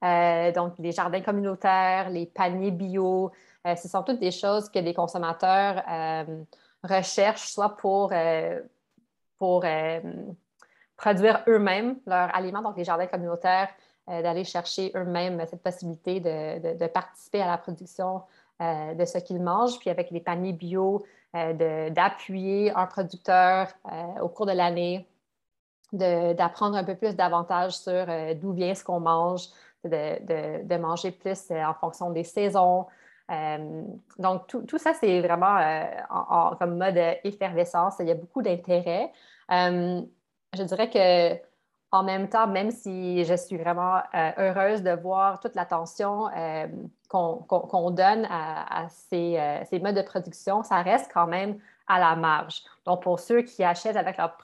Donc, 0.03 0.75
les 0.79 0.93
jardins 0.93 1.21
communautaires, 1.21 2.11
les 2.11 2.27
paniers 2.27 2.71
bio, 2.71 3.31
ce 3.65 3.89
sont 3.89 4.03
toutes 4.03 4.21
des 4.21 4.31
choses 4.31 4.71
que 4.71 4.79
les 4.79 4.95
consommateurs 4.95 5.83
recherchent, 6.83 7.49
soit 7.49 7.77
pour, 7.77 8.13
produire 10.97 11.43
eux-mêmes 11.49 11.97
leurs 12.07 12.35
aliments, 12.35 12.63
donc 12.63 12.77
les 12.77 12.85
jardins 12.85 13.07
communautaires 13.07 13.69
euh, 14.11 14.23
d'aller 14.23 14.45
chercher 14.45 14.91
eux-mêmes 14.97 15.45
cette 15.47 15.63
possibilité 15.63 16.21
de, 16.21 16.87
participer 16.89 17.43
à 17.43 17.47
la 17.47 17.59
production 17.59 18.23
euh, 18.61 18.95
de 18.95 19.05
ce 19.05 19.19
qu'ils 19.19 19.41
mangent, 19.41 19.79
puis 19.79 19.89
avec 19.89 20.11
les 20.11 20.21
paniers 20.21 20.53
bio, 20.53 21.05
euh, 21.37 21.91
d'appuyer 21.91 22.73
un 22.75 22.87
producteur 22.87 23.69
au 24.21 24.29
cours 24.29 24.47
de 24.47 24.53
l'année, 24.53 25.07
d'apprendre 25.93 26.77
un 26.77 26.85
peu 26.85 26.97
plus 26.97 27.15
davantage 27.15 27.77
sur 27.77 28.07
d'où 28.37 28.53
vient 28.53 28.75
ce 28.75 28.83
qu'on 28.83 29.01
mange, 29.01 29.49
de, 29.85 30.77
manger 30.77 31.11
plus 31.13 31.51
en 31.51 31.75
fonction 31.75 32.11
des 32.11 32.25
saisons. 32.25 32.87
donc, 34.19 34.47
tout, 34.49 34.79
ça, 34.79 34.93
c'est 34.95 35.21
vraiment 35.21 35.59
en, 36.11 36.57
comme 36.57 36.79
mode 36.79 36.99
effervescence. 37.25 37.97
Il 38.01 38.09
y 38.09 38.11
a 38.11 38.15
beaucoup 38.15 38.43
d'intérêt. 38.43 39.13
je 39.51 40.63
dirais 40.63 40.91
que 40.91 41.51
en 41.93 42.05
même 42.05 42.29
temps, 42.29 42.47
même 42.47 42.71
si 42.71 43.25
je 43.25 43.35
suis 43.35 43.57
vraiment 43.57 43.97
euh, 44.15 44.31
heureuse 44.39 44.83
de 44.83 44.93
voir 44.93 45.41
toute 45.41 45.55
l'attention 45.55 46.29
euh, 46.37 46.67
qu'on 47.09 47.91
donne 47.91 48.27
à, 48.31 48.85
euh, 48.85 49.61
ces, 49.69 49.81
modes 49.81 49.97
de 49.97 50.03
production, 50.03 50.63
ça 50.63 50.83
reste 50.83 51.11
quand 51.13 51.27
même 51.27 51.59
à 51.89 51.99
la 51.99 52.15
marge. 52.15 52.63
Donc, 52.91 53.03
pour 53.03 53.21
ceux 53.21 53.43
qui 53.43 53.63
achètent 53.63 53.97
avec 53.97 54.17
leur, 54.19 54.37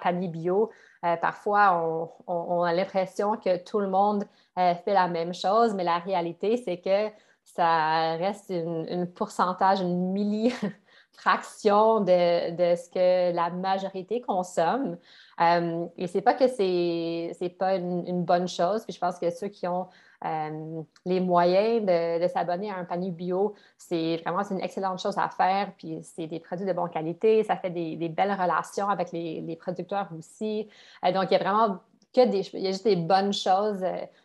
panier 0.00 0.28
bio, 0.28 0.70
parfois 1.00 2.10
on, 2.26 2.62
a 2.62 2.74
l'impression 2.74 3.36
que 3.36 3.56
tout 3.56 3.80
le 3.80 3.88
monde 3.88 4.24
fait 4.56 4.92
la 4.92 5.08
même 5.08 5.32
chose, 5.32 5.72
mais 5.72 5.84
la 5.84 5.96
réalité, 5.98 6.58
c'est 6.58 6.78
que 6.78 7.10
ça 7.54 8.16
reste 8.16 8.50
une, 8.50 9.06
pourcentage, 9.06 9.80
une 9.80 10.12
milli 10.12 10.52
fraction 11.12 12.00
de, 12.00 12.74
ce 12.76 12.90
que 12.90 13.34
la 13.34 13.50
majorité 13.50 14.20
consomme. 14.20 14.98
Euh, 15.40 15.86
et 15.96 16.06
c'est 16.06 16.20
pas 16.20 16.34
que 16.34 16.46
c'est 16.46 17.32
n'est 17.40 17.48
pas 17.48 17.76
une, 17.76 18.22
bonne 18.24 18.48
chose. 18.48 18.84
Puis 18.84 18.92
je 18.92 19.00
pense 19.00 19.18
que 19.18 19.30
ceux 19.30 19.48
qui 19.48 19.66
ont 19.66 19.88
euh, 20.24 20.82
les 21.04 21.20
moyens 21.20 21.84
de, 21.84 22.26
s'abonner 22.28 22.70
à 22.70 22.76
un 22.76 22.84
panier 22.84 23.10
bio, 23.10 23.54
c'est 23.76 24.16
vraiment 24.24 24.42
une 24.50 24.60
excellente 24.60 25.00
chose 25.00 25.16
à 25.18 25.28
faire. 25.28 25.72
Puis 25.76 26.00
c'est 26.02 26.26
des 26.26 26.40
produits 26.40 26.66
de 26.66 26.72
bonne 26.72 26.90
qualité, 26.90 27.44
ça 27.44 27.56
fait 27.56 27.70
des, 27.70 28.08
belles 28.08 28.32
relations 28.32 28.88
avec 28.88 29.12
les, 29.12 29.56
producteurs 29.60 30.08
aussi. 30.16 30.68
Euh, 31.04 31.12
donc 31.12 31.26
il 31.30 31.32
y 31.32 31.36
a 31.36 31.38
vraiment 31.38 31.78
que 32.14 32.26
des, 32.26 32.48
il 32.54 32.60
y 32.60 32.66
a 32.68 32.70
juste 32.70 32.84
des 32.84 32.96
bonnes 32.96 33.32
choses 33.32 33.84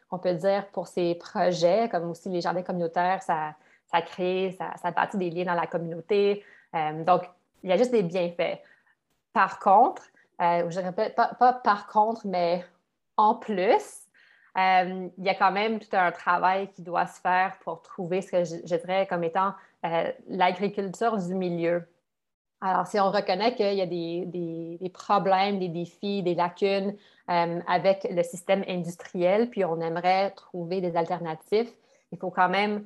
qu'on 0.09 0.19
peut 0.19 0.33
dire 0.33 0.67
pour 0.71 0.87
ces 0.87 1.15
projets, 1.15 1.89
comme 1.89 2.09
aussi 2.09 2.29
les 2.29 2.41
jardins 2.41 2.63
communautaires, 2.63 3.21
ça, 3.21 3.55
ça 3.91 4.01
crée, 4.01 4.55
ça, 4.57 4.71
ça 4.81 4.91
bâtit 4.91 5.17
des 5.17 5.29
liens 5.29 5.45
dans 5.45 5.53
la 5.53 5.67
communauté. 5.67 6.43
donc 7.05 7.23
il 7.63 7.69
y 7.69 7.73
a 7.73 7.77
juste 7.77 7.91
des 7.91 8.03
bienfaits. 8.03 8.59
Par 9.31 9.59
contre, 9.59 10.03
euh, 10.41 10.69
je 10.69 10.79
répète, 10.79 11.15
pas, 11.15 11.53
par 11.63 11.87
contre, 11.87 12.27
mais 12.27 12.65
en 13.17 13.35
plus, 13.35 14.02
euh, 14.57 15.09
il 15.17 15.23
y 15.23 15.29
a 15.29 15.35
quand 15.35 15.51
même 15.51 15.79
tout 15.79 15.95
un 15.95 16.11
travail 16.11 16.69
qui 16.71 16.81
doit 16.81 17.07
se 17.07 17.19
faire 17.19 17.57
pour 17.63 17.81
trouver 17.81 18.21
ce 18.21 18.31
que 18.31 18.43
je, 18.43 18.75
dirais 18.75 19.07
comme 19.07 19.23
étant 19.23 19.53
euh, 19.85 20.11
l'agriculture 20.27 21.17
du 21.17 21.33
milieu. 21.35 21.87
Alors, 22.61 22.87
si 22.87 22.99
on 22.99 23.11
reconnaît 23.11 23.55
qu'il 23.55 23.73
y 23.73 23.81
a 23.81 23.85
des, 23.85 24.25
des, 24.79 24.89
problèmes, 24.89 25.59
des 25.59 25.67
défis, 25.67 26.23
des 26.23 26.33
lacunes 26.33 26.95
avec 27.27 28.07
le 28.09 28.23
système 28.23 28.63
industriel, 28.69 29.49
puis 29.49 29.65
on 29.65 29.81
aimerait 29.81 30.31
trouver 30.31 30.79
des 30.79 30.95
alternatives, 30.95 31.69
il 32.13 32.17
faut 32.17 32.29
quand 32.29 32.47
même 32.47 32.85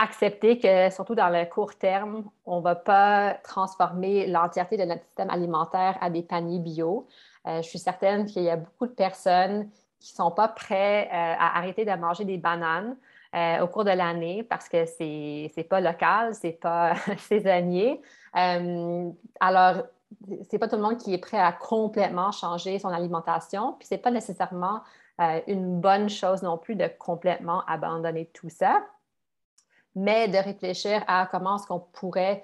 accepter 0.00 0.58
que, 0.58 0.90
surtout 0.90 1.14
dans 1.14 1.28
le 1.28 1.44
court 1.44 1.74
terme, 1.74 2.24
on 2.46 2.58
ne 2.58 2.62
va 2.62 2.74
pas 2.74 3.34
transformer 3.44 4.26
l'entièreté 4.26 4.76
de 4.76 4.84
notre 4.84 5.04
système 5.04 5.30
alimentaire 5.30 5.98
à 6.00 6.08
des 6.08 6.22
paniers 6.22 6.58
bio. 6.58 7.06
Euh, 7.46 7.62
je 7.62 7.68
suis 7.68 7.78
certaine 7.78 8.26
qu'il 8.26 8.42
y 8.42 8.50
a 8.50 8.56
beaucoup 8.56 8.86
de 8.86 8.92
personnes 8.92 9.70
qui 9.98 10.12
ne 10.12 10.16
sont 10.16 10.30
pas 10.30 10.48
prêtes 10.48 11.08
euh, 11.08 11.12
à 11.12 11.58
arrêter 11.58 11.84
de 11.84 11.92
manger 11.92 12.24
des 12.24 12.38
bananes 12.38 12.96
euh, 13.34 13.60
au 13.60 13.68
cours 13.68 13.84
de 13.84 13.90
l'année 13.90 14.42
parce 14.42 14.68
que 14.68 14.84
ce 14.86 15.02
n'est 15.56 15.64
pas 15.64 15.80
local, 15.80 16.34
ce 16.34 16.48
n'est 16.48 16.52
pas 16.52 16.94
saisonnier. 17.18 18.00
alors, 18.32 19.84
ce 20.28 20.52
n'est 20.52 20.58
pas 20.58 20.68
tout 20.68 20.76
le 20.76 20.82
monde 20.82 20.98
qui 20.98 21.14
est 21.14 21.18
prêt 21.18 21.38
à 21.38 21.52
complètement 21.52 22.32
changer 22.32 22.78
son 22.78 22.88
alimentation. 22.88 23.74
Puis 23.78 23.88
ce 23.88 23.94
n'est 23.94 24.00
pas 24.00 24.10
nécessairement 24.10 24.82
une 25.46 25.80
bonne 25.80 26.08
chose 26.08 26.42
non 26.42 26.56
plus 26.56 26.76
de 26.76 26.86
complètement 26.98 27.62
abandonner 27.66 28.26
tout 28.32 28.48
ça 28.48 28.82
mais 29.96 30.28
de 30.28 30.38
réfléchir 30.38 31.02
à 31.08 31.28
comment 31.30 31.56
est-ce 31.56 31.66
qu'on 31.66 31.80
pourrait 31.80 32.42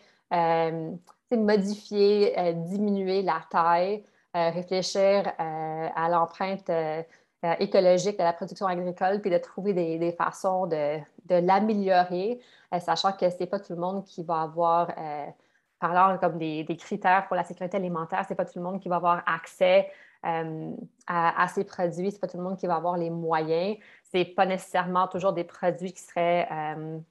modifier, 1.31 2.35
diminuer 2.55 3.23
la 3.23 3.41
taille, 3.50 4.05
réfléchir 4.52 5.33
à 5.38 6.09
l'empreinte 6.09 6.71
écologique 7.59 8.19
de 8.19 8.25
la 8.25 8.33
production 8.33 8.66
agricole, 8.66 9.21
puis 9.21 9.31
de 9.31 9.38
trouver 9.38 9.73
des, 9.73 10.12
façons 10.12 10.66
de, 10.66 11.00
l'améliorer, 11.28 12.40
sachant 12.81 13.12
que 13.12 13.31
ce 13.31 13.37
n'est 13.38 13.47
pas 13.47 13.61
tout 13.61 13.73
le 13.73 13.81
monde 13.81 14.05
qui 14.05 14.25
va 14.25 14.43
avoir, 14.43 14.93
parlant 15.78 16.19
comme 16.19 16.38
des, 16.38 16.66
critères 16.78 17.26
pour 17.26 17.37
la 17.37 17.45
sécurité 17.45 17.76
alimentaire, 17.76 18.25
ce 18.25 18.31
n'est 18.31 18.37
pas 18.37 18.45
tout 18.45 18.59
le 18.59 18.64
monde 18.64 18.81
qui 18.81 18.88
va 18.88 18.97
avoir 18.97 19.23
accès 19.26 19.90
à, 21.07 21.49
ces 21.49 21.64
produits. 21.64 22.11
Ce 22.11 22.16
n'est 22.16 22.21
pas 22.21 22.28
tout 22.28 22.37
le 22.37 22.43
monde 22.43 22.57
qui 22.57 22.66
va 22.66 22.76
avoir 22.76 22.97
les 22.97 23.11
moyens. 23.11 23.76
Ce 24.05 24.19
n'est 24.19 24.25
pas 24.25 24.47
nécessairement 24.47 25.09
toujours 25.09 25.33
des 25.33 25.45
produits 25.45 25.93
qui 25.93 26.02
seraient 26.02 26.49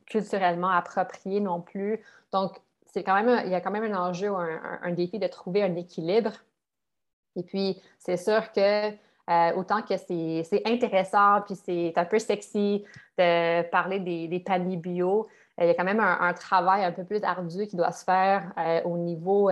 culturellement 0.06 0.70
appropriés 0.70 1.40
non 1.40 1.62
plus. 1.62 2.04
Donc, 2.32 2.60
c'est 2.86 3.04
quand 3.04 3.22
même, 3.22 3.42
il 3.46 3.52
y 3.52 3.56
a 3.56 3.62
quand 3.62 3.72
même 3.72 3.92
un 3.92 4.08
enjeu, 4.10 4.32
un, 4.34 4.92
défi 4.92 5.20
de 5.20 5.28
trouver 5.28 5.64
un 5.64 5.76
équilibre. 5.76 6.32
Et 7.36 7.44
puis, 7.44 7.82
c'est 8.00 8.18
sûr 8.18 8.52
que 8.52 8.92
euh, 9.30 9.54
autant 9.56 9.82
que 9.82 9.98
c'est 9.98 10.62
intéressant, 10.66 11.42
puis 11.46 11.56
c'est 11.56 11.94
un 11.96 12.06
peu 12.06 12.20
sexy 12.20 12.86
de 13.18 13.64
parler 13.70 14.00
des, 14.00 14.40
paniers 14.40 14.78
bio, 14.78 15.28
euh, 15.60 15.64
il 15.64 15.68
y 15.68 15.72
a 15.72 15.74
quand 15.74 15.84
même 15.84 16.00
un, 16.00 16.34
travail 16.34 16.84
un 16.84 16.92
peu 16.92 17.04
plus 17.04 17.24
ardu 17.24 17.66
qui 17.66 17.76
doit 17.76 17.92
se 17.92 18.04
faire 18.04 18.52
euh, 18.60 18.84
au 18.84 18.98
niveau, 18.98 19.50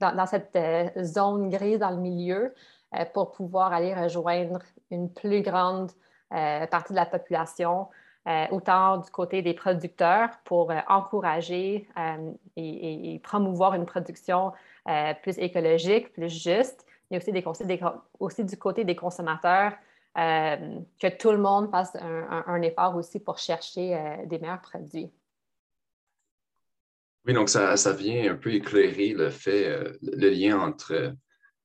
dans, 0.00 0.26
cette 0.26 0.58
zone 1.02 1.50
grise 1.50 1.78
dans 1.78 1.90
le 1.90 1.98
milieu, 1.98 2.52
pour 3.14 3.30
pouvoir 3.30 3.72
aller 3.72 3.94
rejoindre 3.94 4.58
une 4.90 5.10
plus 5.10 5.40
grande 5.40 5.90
partie 6.30 6.92
de 6.92 6.98
la 6.98 7.06
population 7.06 7.88
autant 8.50 8.98
du 8.98 9.10
côté 9.10 9.40
des 9.40 9.54
producteurs 9.54 10.28
pour 10.44 10.70
encourager 10.88 11.88
et, 12.56 13.20
promouvoir 13.22 13.74
une 13.74 13.86
production 13.86 14.52
plus 15.22 15.38
écologique, 15.38 16.12
plus 16.12 16.28
juste, 16.28 16.84
mais 17.12 17.18
aussi, 17.18 17.64
des, 17.64 17.80
aussi 18.18 18.44
du 18.44 18.56
côté 18.56 18.84
des 18.84 18.96
consommateurs, 18.96 19.74
que 20.14 21.16
tout 21.16 21.30
le 21.30 21.38
monde 21.38 21.70
fasse 21.70 21.96
un, 21.96 22.60
effort 22.62 22.96
aussi 22.96 23.20
pour 23.20 23.38
chercher 23.38 24.24
des 24.26 24.38
meilleurs 24.38 24.60
produits. 24.60 25.10
Oui, 27.24 27.32
donc 27.32 27.48
ça, 27.48 27.76
ça, 27.76 27.92
vient 27.92 28.32
un 28.32 28.34
peu 28.34 28.52
éclairer 28.52 29.14
le 29.14 29.30
fait, 29.30 29.78
le 30.02 30.28
lien 30.28 30.58
entre 30.58 31.14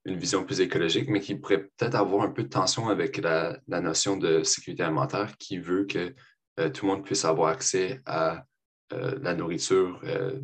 une 0.04 0.16
vision 0.16 0.44
plus 0.44 0.60
écologique, 0.60 1.08
mais 1.08 1.20
qui 1.20 1.34
pourrait 1.34 1.64
peut-être 1.76 1.94
avoir 1.94 2.22
un 2.24 2.30
peu 2.30 2.42
de 2.42 2.48
tension 2.48 2.88
avec 2.88 3.18
la, 3.18 3.58
la, 3.68 3.80
notion 3.80 4.16
de 4.16 4.42
sécurité 4.42 4.82
alimentaire 4.82 5.36
qui 5.38 5.58
veut 5.58 5.84
que 5.84 6.14
euh, 6.58 6.70
tout 6.70 6.86
le 6.86 6.92
monde 6.92 7.04
puisse 7.04 7.24
avoir 7.24 7.50
accès 7.50 8.00
à 8.06 8.44
euh, 8.92 9.18
la 9.20 9.34
nourriture 9.34 10.00
euh, 10.04 10.40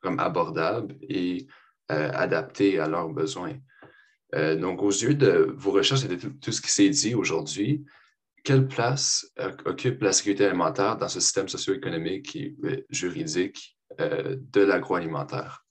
comme 0.00 0.18
abordable 0.18 0.96
et 1.02 1.46
adaptée 1.88 2.78
à 2.78 2.88
leurs 2.88 3.10
besoins. 3.10 3.52
Donc, 4.34 4.82
aux 4.82 4.90
yeux 4.90 5.14
de 5.14 5.54
vos 5.56 5.70
recherches 5.70 6.04
et 6.04 6.08
de 6.08 6.16
tout, 6.16 6.52
ce 6.52 6.60
qui 6.60 6.70
s'est 6.70 6.88
dit 6.88 7.14
aujourd'hui, 7.14 7.84
quelle 8.42 8.66
place 8.66 9.32
occupe 9.64 10.02
la 10.02 10.12
sécurité 10.12 10.46
alimentaire 10.46 10.96
dans 10.96 11.08
ce 11.08 11.20
système 11.20 11.48
socio-économique 11.48 12.36
et 12.36 12.56
juridique 12.90 13.78
de 13.98 14.60
l'agroalimentaire? 14.60 15.64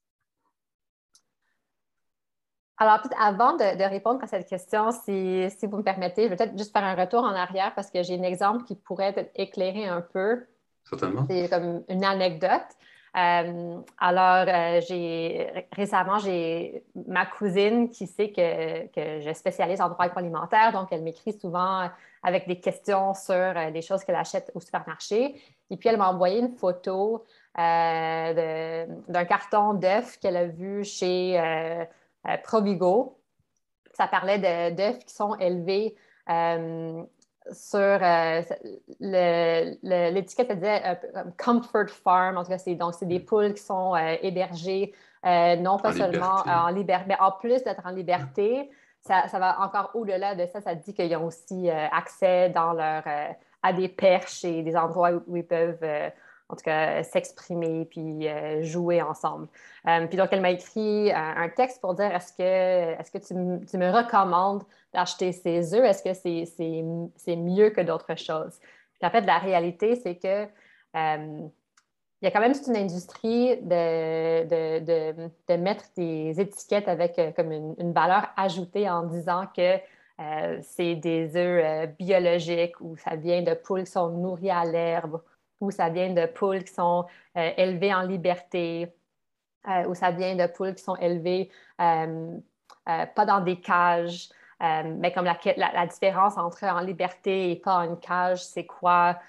Alors, 2.77 2.99
avant 3.19 3.55
de, 3.55 3.89
répondre 3.89 4.21
à 4.23 4.27
cette 4.27 4.47
question, 4.47 4.91
si, 4.91 5.47
vous 5.63 5.77
me 5.77 5.83
permettez, 5.83 6.23
je 6.23 6.29
vais 6.29 6.35
peut-être 6.35 6.57
juste 6.57 6.73
faire 6.73 6.83
un 6.83 6.95
retour 6.95 7.21
en 7.21 7.33
arrière 7.33 7.73
parce 7.75 7.91
que 7.91 8.01
j'ai 8.01 8.19
un 8.19 8.23
exemple 8.23 8.63
qui 8.65 8.75
pourrait 8.75 9.31
éclairé 9.35 9.85
un 9.85 10.01
peu. 10.01 10.45
Certainement. 10.83 11.25
C'est 11.29 11.49
comme 11.49 11.83
une 11.87 12.03
anecdote. 12.03 12.67
Euh, 13.15 13.81
alors, 13.99 14.45
euh, 14.47 14.81
j'ai 14.87 15.67
récemment, 15.71 16.17
j'ai 16.17 16.83
ma 17.07 17.27
cousine 17.27 17.89
qui 17.89 18.07
sait 18.07 18.31
que, 18.31 19.21
je 19.21 19.33
spécialise 19.33 19.81
en 19.81 19.89
droit 19.89 20.05
agroalimentaire, 20.05 20.71
donc 20.71 20.87
elle 20.91 21.03
m'écrit 21.03 21.33
souvent 21.33 21.89
avec 22.23 22.47
des 22.47 22.59
questions 22.59 23.13
sur 23.13 23.35
euh, 23.35 23.69
les 23.69 23.83
choses 23.83 24.03
qu'elle 24.03 24.15
achète 24.15 24.51
au 24.55 24.59
supermarché. 24.59 25.39
Et 25.69 25.77
puis, 25.77 25.89
elle 25.89 25.97
m'a 25.97 26.09
envoyé 26.09 26.39
une 26.39 26.55
photo 26.55 27.23
d'un 27.55 29.25
carton 29.27 29.75
d'œufs 29.75 30.17
qu'elle 30.17 30.37
a 30.37 30.45
vu 30.47 30.83
chez 30.83 31.39
Provigo. 32.43 33.19
Ça 33.93 34.07
parlait 34.07 34.71
d'œufs 34.71 34.97
qui 34.97 35.13
sont 35.13 35.35
élevés 35.35 35.95
sur 37.51 37.79
euh, 37.79 38.41
l'étiquette 39.81 40.51
disait 40.53 40.99
Comfort 41.37 41.89
Farm. 41.89 42.37
En 42.37 42.43
tout 42.43 42.49
cas, 42.49 42.57
c'est 42.57 42.75
donc 42.75 42.93
c'est 42.93 43.05
des 43.05 43.19
mm. 43.19 43.25
poules 43.25 43.53
qui 43.53 43.63
sont 43.63 43.95
hébergées 44.21 44.93
non 45.23 45.77
pas 45.77 45.93
seulement 45.93 46.43
en 46.45 46.69
liberté, 46.69 47.05
mais 47.07 47.17
en 47.19 47.31
plus 47.31 47.63
d'être 47.63 47.85
en 47.85 47.91
liberté. 47.91 48.69
Ça, 49.01 49.27
ça, 49.27 49.37
va 49.37 49.59
encore 49.59 49.91
au-delà 49.95 50.33
de 50.33 50.45
ça. 50.45 50.61
Ça 50.61 50.75
dit 50.75 50.93
qu'ils 50.93 51.15
ont 51.17 51.25
aussi 51.25 51.69
accès 51.69 52.49
dans 52.49 52.73
leur, 52.73 53.03
à 53.61 53.73
des 53.73 53.89
perches 53.89 54.45
et 54.45 54.63
des 54.63 54.75
endroits 54.75 55.11
où 55.27 55.35
ils 55.35 55.45
peuvent 55.45 55.85
en 56.53 56.55
tout 56.55 56.63
cas 56.63 57.03
s'exprimer 57.03 57.85
puis 57.85 58.27
euh, 58.27 58.61
jouer 58.61 59.01
ensemble. 59.01 59.47
Euh, 59.87 60.05
puis 60.07 60.17
donc, 60.17 60.29
elle 60.31 60.41
m'a 60.41 60.51
écrit 60.51 61.11
un, 61.11 61.49
texte 61.49 61.81
pour 61.81 61.95
dire 61.95 62.13
est-ce 62.13 62.31
que, 62.31 62.41
est 62.43 63.11
que 63.11 63.17
tu, 63.17 63.33
me 63.33 63.91
recommandes 63.91 64.63
d'acheter 64.93 65.31
ces 65.31 65.73
œufs? 65.73 65.83
Est-ce 65.83 66.03
que 66.03 66.13
c'est 67.15 67.35
mieux 67.35 67.71
que 67.71 67.81
d'autres 67.81 68.15
choses? 68.15 68.59
Puis 68.99 69.07
en 69.07 69.09
fait, 69.09 69.21
la 69.21 69.39
réalité, 69.39 69.95
c'est 69.95 70.15
que 70.15 70.45
euh, 70.95 71.47
il 72.21 72.25
y 72.25 72.27
a 72.27 72.31
quand 72.31 72.39
même 72.39 72.53
toute 72.53 72.67
une 72.67 72.77
industrie 72.77 73.57
de, 73.57 74.43
de, 74.45 75.29
de, 75.49 75.57
mettre 75.57 75.85
des 75.97 76.39
étiquettes 76.39 76.87
avec 76.87 77.19
comme 77.35 77.51
une, 77.51 77.91
valeur 77.91 78.29
ajoutée 78.37 78.89
en 78.89 79.03
disant 79.03 79.45
que 79.53 79.77
c'est 80.61 80.95
des 80.95 81.35
œufs 81.35 81.89
biologiques 81.97 82.79
ou 82.79 82.95
ça 82.95 83.17
vient 83.17 83.41
de 83.41 83.53
poules 83.53 83.83
qui 83.83 83.91
sont 83.91 84.09
nourries 84.09 84.51
à 84.51 84.63
l'herbe 84.63 85.19
ou 85.59 85.71
ça 85.71 85.89
vient 85.89 86.13
de 86.13 86.25
poules 86.25 86.63
qui 86.63 86.73
sont 86.73 87.05
euh, 87.37 87.51
élevées 87.57 87.93
en 87.93 88.01
liberté, 88.01 88.93
euh, 89.67 89.85
ou 89.87 89.95
ça 89.95 90.11
vient 90.11 90.35
de 90.35 90.47
poules 90.47 90.75
qui 90.75 90.83
sont 90.83 90.95
élevées 90.97 91.49
euh, 91.81 92.37
pas 92.85 93.25
dans 93.25 93.39
des 93.39 93.61
cages, 93.61 94.29
mais 94.59 95.11
comme 95.13 95.25
la, 95.25 95.87
différence 95.87 96.37
entre 96.37 96.65
en 96.65 96.81
liberté 96.81 97.51
et 97.51 97.55
pas 97.55 97.79
en 97.79 97.95
cage, 97.95 98.43
c'est 98.43 98.65
quoi? 98.65 99.19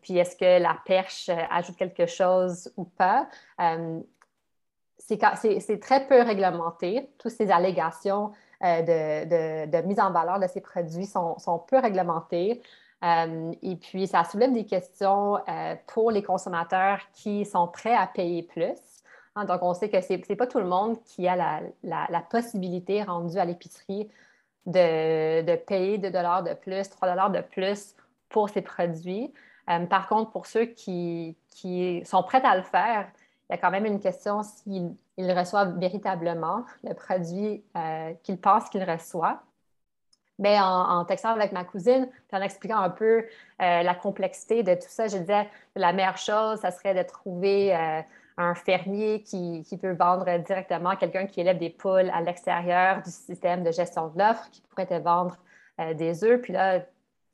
puis 0.00 0.16
est-ce 0.16 0.36
que 0.36 0.60
la 0.60 0.76
perche 0.84 1.28
ajoute 1.50 1.76
quelque 1.76 2.06
chose 2.06 2.72
ou 2.76 2.84
pas? 2.84 3.28
c'est 4.98 5.80
très 5.80 6.06
peu 6.06 6.20
réglementé. 6.22 7.10
Toutes 7.18 7.32
ces 7.32 7.50
allégations 7.50 8.32
de, 8.60 9.86
mise 9.86 10.00
en 10.00 10.10
valeur 10.10 10.40
de 10.40 10.48
ces 10.48 10.60
produits 10.60 11.06
sont 11.06 11.64
peu 11.68 11.78
réglementées. 11.78 12.60
Euh, 13.04 13.52
et 13.62 13.76
puis, 13.76 14.06
ça 14.06 14.24
soulève 14.24 14.52
des 14.52 14.64
questions 14.64 15.36
euh, 15.48 15.74
pour 15.86 16.10
les 16.10 16.22
consommateurs 16.22 17.00
qui 17.12 17.44
sont 17.44 17.68
prêts 17.68 17.94
à 17.94 18.06
payer 18.06 18.42
plus. 18.42 18.78
Hein, 19.36 19.44
donc, 19.44 19.62
on 19.62 19.74
sait 19.74 19.90
que 19.90 20.00
ce 20.00 20.14
n'est 20.14 20.36
pas 20.36 20.46
tout 20.46 20.58
le 20.58 20.66
monde 20.66 20.96
qui 21.04 21.28
a 21.28 21.60
la, 21.82 22.20
possibilité 22.30 23.02
rendue 23.02 23.38
à 23.38 23.44
l'épicerie 23.44 24.08
de, 24.66 25.56
payer 25.56 25.98
2 25.98 26.10
de 26.10 26.54
plus, 26.54 26.88
3 26.88 27.28
de 27.28 27.40
plus 27.42 27.94
pour 28.30 28.48
ces 28.48 28.62
produits. 28.62 29.32
Euh, 29.68 29.86
par 29.86 30.08
contre, 30.08 30.30
pour 30.30 30.46
ceux 30.46 30.64
qui, 30.66 31.36
sont 32.04 32.22
prêts 32.22 32.42
à 32.42 32.56
le 32.56 32.62
faire, 32.62 33.06
il 33.50 33.52
y 33.52 33.54
a 33.54 33.58
quand 33.58 33.70
même 33.70 33.86
une 33.86 34.00
question 34.00 34.42
s'ils 34.42 34.96
reçoivent 35.18 35.78
véritablement 35.78 36.64
le 36.82 36.94
produit 36.94 37.62
qu'ils 38.22 38.40
pensent 38.40 38.70
qu'ils 38.70 38.84
reçoivent. 38.90 39.38
Mais 40.38 40.58
en, 40.60 41.04
textant 41.04 41.30
avec 41.30 41.52
ma 41.52 41.64
cousine, 41.64 42.08
puis 42.28 42.36
en 42.36 42.42
expliquant 42.42 42.78
un 42.78 42.90
peu 42.90 43.18
euh, 43.18 43.24
la 43.58 43.94
complexité 43.94 44.64
de 44.64 44.74
tout 44.74 44.88
ça, 44.88 45.06
je 45.06 45.18
disais 45.18 45.48
la 45.76 45.92
meilleure 45.92 46.16
chose, 46.16 46.58
ça 46.60 46.72
serait 46.72 46.94
de 46.94 47.02
trouver 47.06 47.74
euh, 47.74 48.00
un 48.36 48.54
fermier 48.54 49.22
qui, 49.22 49.64
peut 49.80 49.92
vendre 49.92 50.24
directement 50.38 50.96
quelqu'un 50.96 51.26
qui 51.26 51.40
élève 51.40 51.58
des 51.58 51.70
poules 51.70 52.10
à 52.12 52.20
l'extérieur 52.20 53.02
du 53.02 53.10
système 53.10 53.62
de 53.62 53.70
gestion 53.70 54.08
de 54.08 54.18
l'offre, 54.18 54.50
qui 54.50 54.60
pourrait 54.62 54.86
te 54.86 54.94
vendre 54.94 55.36
euh, 55.80 55.94
des 55.94 56.24
œufs. 56.24 56.40
Puis 56.42 56.52
là, 56.52 56.80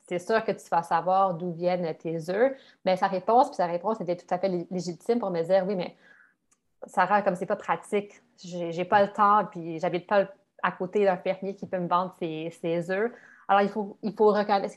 c'est 0.07 0.19
sûr 0.19 0.43
que 0.43 0.51
tu 0.51 0.67
vas 0.69 0.83
savoir 0.83 1.33
d'où 1.33 1.51
viennent 1.51 1.95
tes 1.95 2.29
œufs. 2.29 2.53
Mais 2.85 2.97
sa 2.97 3.07
réponse, 3.07 3.47
puis 3.47 3.55
sa 3.55 3.65
réponse 3.65 3.99
était 4.01 4.15
tout 4.15 4.31
à 4.31 4.37
fait 4.37 4.49
légitime 4.69 5.19
pour 5.19 5.31
me 5.31 5.41
dire 5.41 5.65
oui, 5.67 5.75
mais 5.75 5.95
Sarah, 6.85 7.21
comme 7.21 7.35
c'est 7.35 7.45
pas 7.45 7.55
pratique, 7.55 8.21
j'ai 8.43 8.85
pas 8.85 9.03
le 9.03 9.11
temps, 9.11 9.45
puis 9.45 9.79
j'habite 9.79 10.07
pas 10.07 10.25
à 10.63 10.71
côté 10.71 11.05
d'un 11.05 11.17
fermier 11.17 11.55
qui 11.55 11.65
peut 11.65 11.79
me 11.79 11.87
vendre 11.87 12.15
ses, 12.19 12.91
œufs. 12.91 13.11
Alors, 13.47 13.61
il 13.61 13.69
faut, 13.69 13.97
il 14.01 14.13
faut 14.13 14.31
reconnaître, 14.31 14.73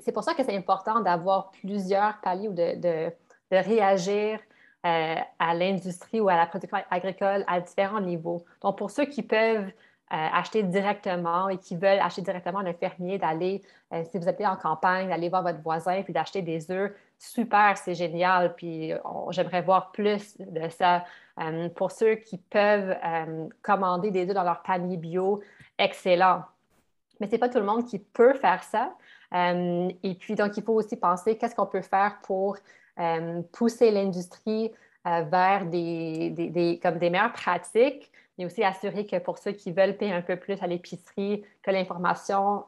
c'est 0.00 0.12
pour 0.12 0.24
ça 0.24 0.34
que 0.34 0.44
c'est 0.44 0.56
important 0.56 1.00
d'avoir 1.00 1.50
plusieurs 1.50 2.20
paliers 2.20 2.48
ou 2.48 2.52
de, 2.52 3.10
réagir 3.50 4.40
euh, 4.86 5.14
à 5.38 5.54
l'industrie 5.54 6.20
ou 6.20 6.28
à 6.28 6.36
la 6.36 6.46
production 6.46 6.78
agricole 6.90 7.44
à 7.46 7.60
différents 7.60 8.00
niveaux. 8.00 8.44
Donc, 8.62 8.76
pour 8.76 8.90
ceux 8.90 9.06
qui 9.06 9.22
peuvent 9.22 9.70
euh, 10.10 10.16
acheter 10.32 10.62
directement 10.62 11.50
et 11.50 11.58
qui 11.58 11.76
veulent 11.76 11.98
acheter 12.00 12.22
directement 12.22 12.62
d'un 12.62 12.72
fermier, 12.72 13.18
d'aller, 13.18 13.60
euh, 13.92 14.02
si 14.10 14.18
vous 14.18 14.26
êtes 14.26 14.40
en 14.40 14.56
campagne, 14.56 15.08
d'aller 15.08 15.28
voir 15.28 15.42
votre 15.42 15.60
voisin 15.60 16.02
puis 16.02 16.14
d'acheter 16.14 16.40
des 16.40 16.70
œufs, 16.70 16.92
super, 17.18 17.76
c'est 17.76 17.94
génial. 17.94 18.54
Puis 18.54 18.92
j'aimerais 19.30 19.62
voir 19.62 19.90
plus 19.92 20.36
de 20.38 20.68
ça. 20.68 21.04
Euh, 21.40 21.68
pour 21.68 21.92
ceux 21.92 22.16
qui 22.16 22.38
peuvent 22.38 22.96
euh, 23.04 23.48
commander 23.62 24.10
des 24.10 24.28
œufs 24.28 24.34
dans 24.34 24.42
leur 24.42 24.62
panier 24.62 24.96
bio, 24.96 25.40
excellent. 25.78 26.42
Mais 27.20 27.26
ce 27.26 27.32
n'est 27.32 27.38
pas 27.38 27.48
tout 27.48 27.58
le 27.58 27.64
monde 27.64 27.86
qui 27.86 27.98
peut 27.98 28.34
faire 28.34 28.62
ça. 28.62 28.94
Euh, 29.34 29.88
et 30.02 30.14
puis, 30.14 30.34
donc, 30.34 30.56
il 30.56 30.62
faut 30.62 30.74
aussi 30.74 30.96
penser 30.96 31.36
qu'est-ce 31.36 31.54
qu'on 31.54 31.66
peut 31.66 31.82
faire 31.82 32.18
pour 32.22 32.56
pousser 33.52 33.92
l'industrie 33.92 34.72
vers 35.04 35.66
des, 35.66 36.80
comme 36.82 36.98
des 36.98 37.10
meilleures 37.10 37.32
pratiques, 37.32 38.10
mais 38.36 38.44
aussi 38.44 38.64
assurer 38.64 39.06
que 39.06 39.20
pour 39.20 39.38
ceux 39.38 39.52
qui 39.52 39.70
veulent 39.70 39.96
payer 39.96 40.12
un 40.12 40.20
peu 40.20 40.34
plus 40.34 40.60
à 40.60 40.66
l'épicerie, 40.66 41.44
que 41.62 41.70
l'information 41.70 42.64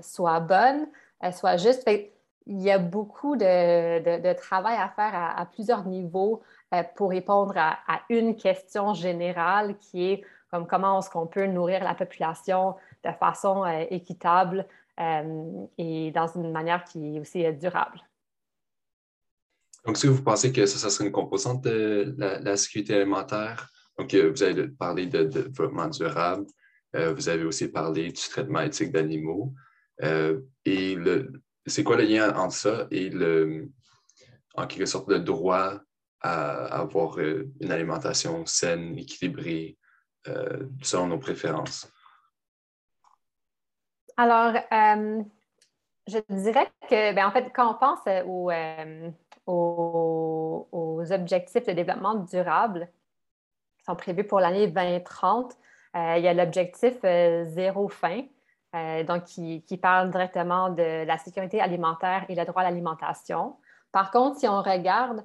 soit 0.00 0.38
bonne, 0.38 0.86
soit 1.32 1.56
juste. 1.56 1.84
Il 2.46 2.60
y 2.60 2.70
a 2.70 2.78
beaucoup 2.78 3.36
de, 3.36 4.32
travail 4.34 4.76
à 4.76 4.88
faire 4.88 5.12
à, 5.14 5.46
plusieurs 5.46 5.86
niveaux 5.86 6.42
pour 6.96 7.10
répondre 7.10 7.54
à, 7.56 7.78
une 8.08 8.36
question 8.36 8.94
générale 8.94 9.76
qui 9.78 10.12
est 10.12 10.24
comme 10.50 10.66
comment 10.66 10.98
est-ce 10.98 11.08
qu'on 11.08 11.26
peut 11.26 11.46
nourrir 11.46 11.82
la 11.82 11.94
population 11.94 12.76
de 13.04 13.10
façon 13.12 13.64
équitable 13.90 14.66
et 15.78 16.12
dans 16.14 16.26
une 16.26 16.52
manière 16.52 16.84
qui 16.84 17.16
est 17.16 17.20
aussi 17.20 17.50
durable. 17.54 18.00
Donc, 19.84 19.96
est-ce 19.96 20.06
que 20.06 20.12
vous 20.12 20.22
pensez 20.22 20.52
que 20.52 20.64
ça, 20.66 20.78
ça 20.78 20.90
serait 20.90 21.06
une 21.06 21.12
composante 21.12 21.62
de 21.64 22.14
la, 22.18 22.56
sécurité 22.56 22.94
alimentaire? 22.94 23.68
Donc, 23.98 24.14
euh, 24.14 24.30
vous 24.30 24.42
avez 24.42 24.68
parlé 24.68 25.06
de, 25.06 25.24
développement 25.24 25.88
durable, 25.88 26.46
euh, 26.94 27.12
vous 27.12 27.28
avez 27.28 27.44
aussi 27.44 27.68
parlé 27.68 28.06
du 28.06 28.12
traitement 28.12 28.60
éthique 28.60 28.92
d'animaux. 28.92 29.52
Euh, 30.02 30.40
et 30.64 30.96
c'est 31.66 31.84
quoi 31.84 31.96
le 31.96 32.04
lien 32.04 32.34
entre 32.36 32.54
ça 32.54 32.86
et 32.90 33.08
le, 33.08 33.70
en 34.54 34.66
quelque 34.66 34.86
sorte 34.86 35.08
le 35.08 35.20
droit 35.20 35.80
à, 36.20 36.80
avoir 36.80 37.18
une 37.18 37.70
alimentation 37.70 38.46
saine, 38.46 38.96
équilibrée, 38.98 39.76
selon 40.82 41.08
nos 41.08 41.18
préférences? 41.18 41.92
Alors, 44.16 44.54
je 46.06 46.18
dirais 46.30 46.70
que, 46.88 47.14
ben, 47.14 47.26
en 47.26 47.32
fait, 47.32 47.50
quand 47.54 47.72
on 47.72 47.78
pense 47.78 48.00
au, 48.26 48.50
aux, 49.46 51.12
objectifs 51.12 51.66
de 51.66 51.72
développement 51.72 52.14
durable 52.14 52.88
qui 53.78 53.84
sont 53.84 53.96
prévus 53.96 54.24
pour 54.24 54.40
l'année 54.40 54.68
2030, 54.68 55.56
euh, 55.94 56.14
il 56.16 56.24
y 56.24 56.28
a 56.28 56.34
l'objectif 56.34 56.94
euh, 57.04 57.44
zéro 57.48 57.88
fin, 57.88 58.22
euh, 58.74 59.04
donc 59.04 59.24
qui, 59.24 59.78
parle 59.80 60.10
directement 60.10 60.70
de 60.70 61.04
la 61.04 61.18
sécurité 61.18 61.60
alimentaire 61.60 62.24
et 62.28 62.34
le 62.34 62.44
droit 62.44 62.62
à 62.62 62.64
l'alimentation. 62.64 63.56
Par 63.92 64.10
contre, 64.10 64.38
si 64.38 64.48
on 64.48 64.62
regarde 64.62 65.24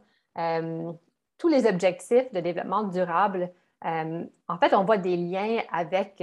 tous 1.40 1.48
les 1.48 1.66
objectifs 1.66 2.32
de 2.32 2.40
développement 2.40 2.84
durable, 2.84 3.50
en 3.84 4.58
fait, 4.60 4.76
on 4.76 4.84
voit 4.84 4.98
des 4.98 5.18
liens 5.18 5.62
avec 5.72 6.22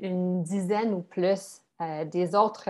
une 0.00 0.42
dizaine 0.42 0.92
ou 0.92 1.02
plus 1.02 1.62
des 2.06 2.34
autres 2.34 2.68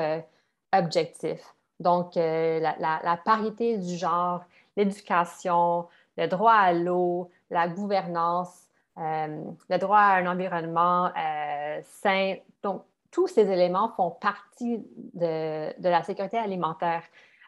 objectifs. 0.75 1.55
Donc, 1.81 2.17
la, 2.17 3.21
parité 3.25 3.79
du 3.79 3.97
genre, 3.97 4.45
l'éducation, 4.77 5.87
le 6.19 6.27
droit 6.27 6.53
à 6.53 6.73
l'eau, 6.75 7.31
la 7.51 7.69
gouvernance, 7.69 8.65
euh, 8.99 9.45
le 9.71 9.79
droit 9.79 9.99
à 9.99 10.17
un 10.19 10.27
environnement 10.27 11.11
euh, 11.17 11.81
sain. 11.83 12.37
Donc, 12.63 12.85
tous 13.15 13.29
ces 13.29 13.49
éléments 13.49 13.93
font 13.97 14.11
partie 14.11 14.85
de, 15.15 15.89
la 15.89 16.03
sécurité 16.03 16.37
alimentaire. 16.37 17.03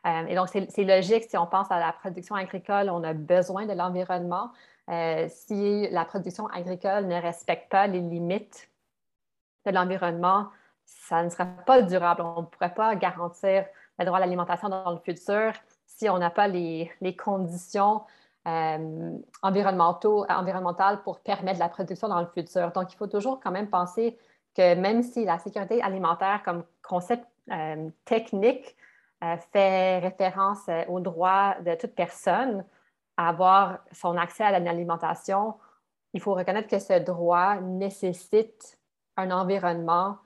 Euh, 0.07 0.27
et 0.29 0.37
donc, 0.37 0.49
c'est 0.49 0.85
logique, 0.85 1.25
si 1.25 1.37
on 1.37 1.47
pense 1.47 1.71
à 1.73 1.81
la 1.81 1.93
production 1.93 2.37
agricole, 2.37 2.89
on 2.89 3.03
a 3.03 3.13
besoin 3.13 3.67
de 3.67 3.73
l'environnement. 3.73 4.53
si 5.29 5.89
la 5.91 6.05
production 6.05 6.47
agricole 6.47 7.07
ne 7.07 7.21
respecte 7.21 7.69
pas 7.69 7.89
les 7.89 8.01
limites 8.01 8.71
de 9.67 9.73
l'environnement, 9.73 10.47
ça 10.85 11.25
ne 11.25 11.29
sera 11.29 11.47
pas 11.67 11.83
durable. 11.83 12.23
On 12.23 12.43
ne 12.43 12.47
pourrait 12.47 12.75
pas 12.75 12.95
garantir 12.95 13.65
le 13.99 14.05
droit 14.05 14.19
à 14.19 14.21
l'alimentation 14.21 14.69
dans 14.69 14.93
le 14.93 14.99
futur 14.99 15.53
si 15.87 16.09
on 16.09 16.19
n'a 16.19 16.31
pas 16.31 16.47
les, 16.47 16.91
conditions 17.19 18.03
euh, 18.47 19.19
environnementales 19.43 21.03
pour 21.03 21.21
permettre 21.21 21.59
la 21.59 21.69
production 21.69 22.09
dans 22.09 22.21
le 22.21 22.27
futur. 22.27 22.71
Donc, 22.73 22.93
il 22.93 22.97
faut 22.97 23.07
toujours 23.09 23.41
quand 23.41 23.51
même 23.51 23.69
penser 23.69 24.17
que 24.57 24.75
même 24.75 25.03
si 25.03 25.25
la 25.25 25.39
sécurité 25.39 25.83
alimentaire 25.83 26.43
comme 26.45 26.65
concept 26.83 27.27
euh, 27.51 27.91
technique 28.05 28.77
euh, 29.23 29.37
fait 29.53 29.99
référence 29.99 30.69
au 30.89 31.01
droit 31.01 31.57
de 31.61 31.75
toute 31.75 31.95
personne 31.95 32.65
à 33.17 33.29
avoir 33.29 33.79
son 33.93 34.17
accès 34.17 34.45
à 34.45 34.59
l'alimentation, 34.59 35.55
il 36.13 36.21
faut 36.21 36.35
reconnaître 36.35 36.69
que 36.69 36.79
ce 36.79 36.99
droit 36.99 37.57
nécessite 37.61 38.79
un 39.17 39.31
environnement 39.31 40.19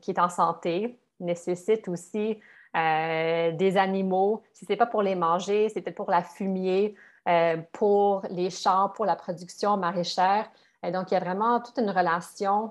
qui 0.00 0.10
est 0.10 0.18
en 0.18 0.30
santé, 0.30 0.98
nécessite 1.20 1.86
aussi 1.88 2.40
euh, 2.74 3.52
des 3.52 3.76
animaux. 3.76 4.42
Si 4.54 4.64
ce 4.64 4.72
n'est 4.72 4.78
pas 4.78 4.86
pour 4.86 5.02
les 5.02 5.14
manger, 5.14 5.68
c'est 5.68 5.82
peut-être 5.82 5.96
pour 5.96 6.10
la 6.10 6.22
fumier, 6.22 6.94
euh, 7.28 7.58
pour 7.72 8.22
les 8.30 8.48
champs, 8.48 8.88
pour 8.88 9.04
la 9.04 9.14
production 9.14 9.76
maraîchère. 9.76 10.50
Donc, 10.82 11.10
il 11.10 11.14
y 11.14 11.16
a 11.18 11.20
vraiment 11.20 11.60
toute 11.60 11.76
une 11.78 11.90
relation 11.90 12.64
euh, 12.64 12.68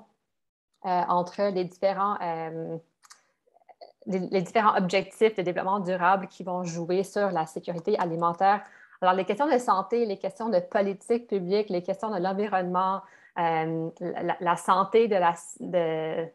entre 0.84 1.52
les 1.54 1.66
différents, 1.66 2.18
les, 4.08 4.42
différents 4.42 4.76
objectifs 4.78 5.36
de 5.36 5.42
développement 5.42 5.80
durable 5.80 6.28
qui 6.28 6.44
vont 6.44 6.64
jouer 6.64 7.04
sur 7.04 7.32
la 7.32 7.46
sécurité 7.46 7.98
alimentaire. 8.00 8.62
Alors, 9.02 9.14
les 9.14 9.26
questions 9.26 9.48
de 9.48 9.58
santé, 9.58 10.06
les 10.06 10.18
questions 10.18 10.50
de 10.50 10.60
politique 10.60 11.28
publique, 11.28 11.70
les 11.70 11.84
questions 11.84 12.10
de 12.10 12.20
l'environnement, 12.20 13.02
la, 13.36 14.56
santé 14.58 15.08
de 15.08 15.16
la, 15.16 15.34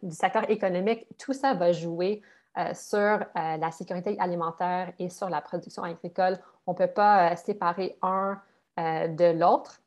du 0.03 0.15
secteur 0.15 0.49
économique, 0.51 1.07
tout 1.19 1.33
ça 1.33 1.55
va 1.55 1.73
jouer 1.73 2.23
euh, 2.59 2.73
sur 2.73 2.99
euh, 2.99 3.21
la 3.35 3.71
sécurité 3.71 4.17
alimentaire 4.19 4.91
et 4.99 5.11
sur 5.11 5.29
la 5.29 5.43
production 5.43 5.83
agricole. 5.83 6.39
On 6.67 6.73
ne 6.73 6.77
peut 6.79 6.87
pas 6.87 7.33
euh, 7.33 7.37
séparer 7.37 7.99
un 8.01 8.41
de 8.79 9.39
l'autre. 9.39 9.81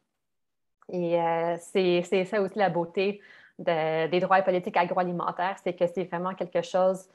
Et 0.92 1.20
c'est 1.60 2.26
ça 2.26 2.42
aussi 2.42 2.58
la 2.58 2.72
beauté 2.72 3.22
des 3.60 4.20
droits 4.20 4.40
et 4.40 4.44
politiques 4.44 4.78
agroalimentaires, 4.78 5.58
c'est 5.64 5.74
que 5.74 5.86
c'est 5.88 6.06
vraiment 6.06 6.34
quelque 6.34 6.62
chose 6.62 7.08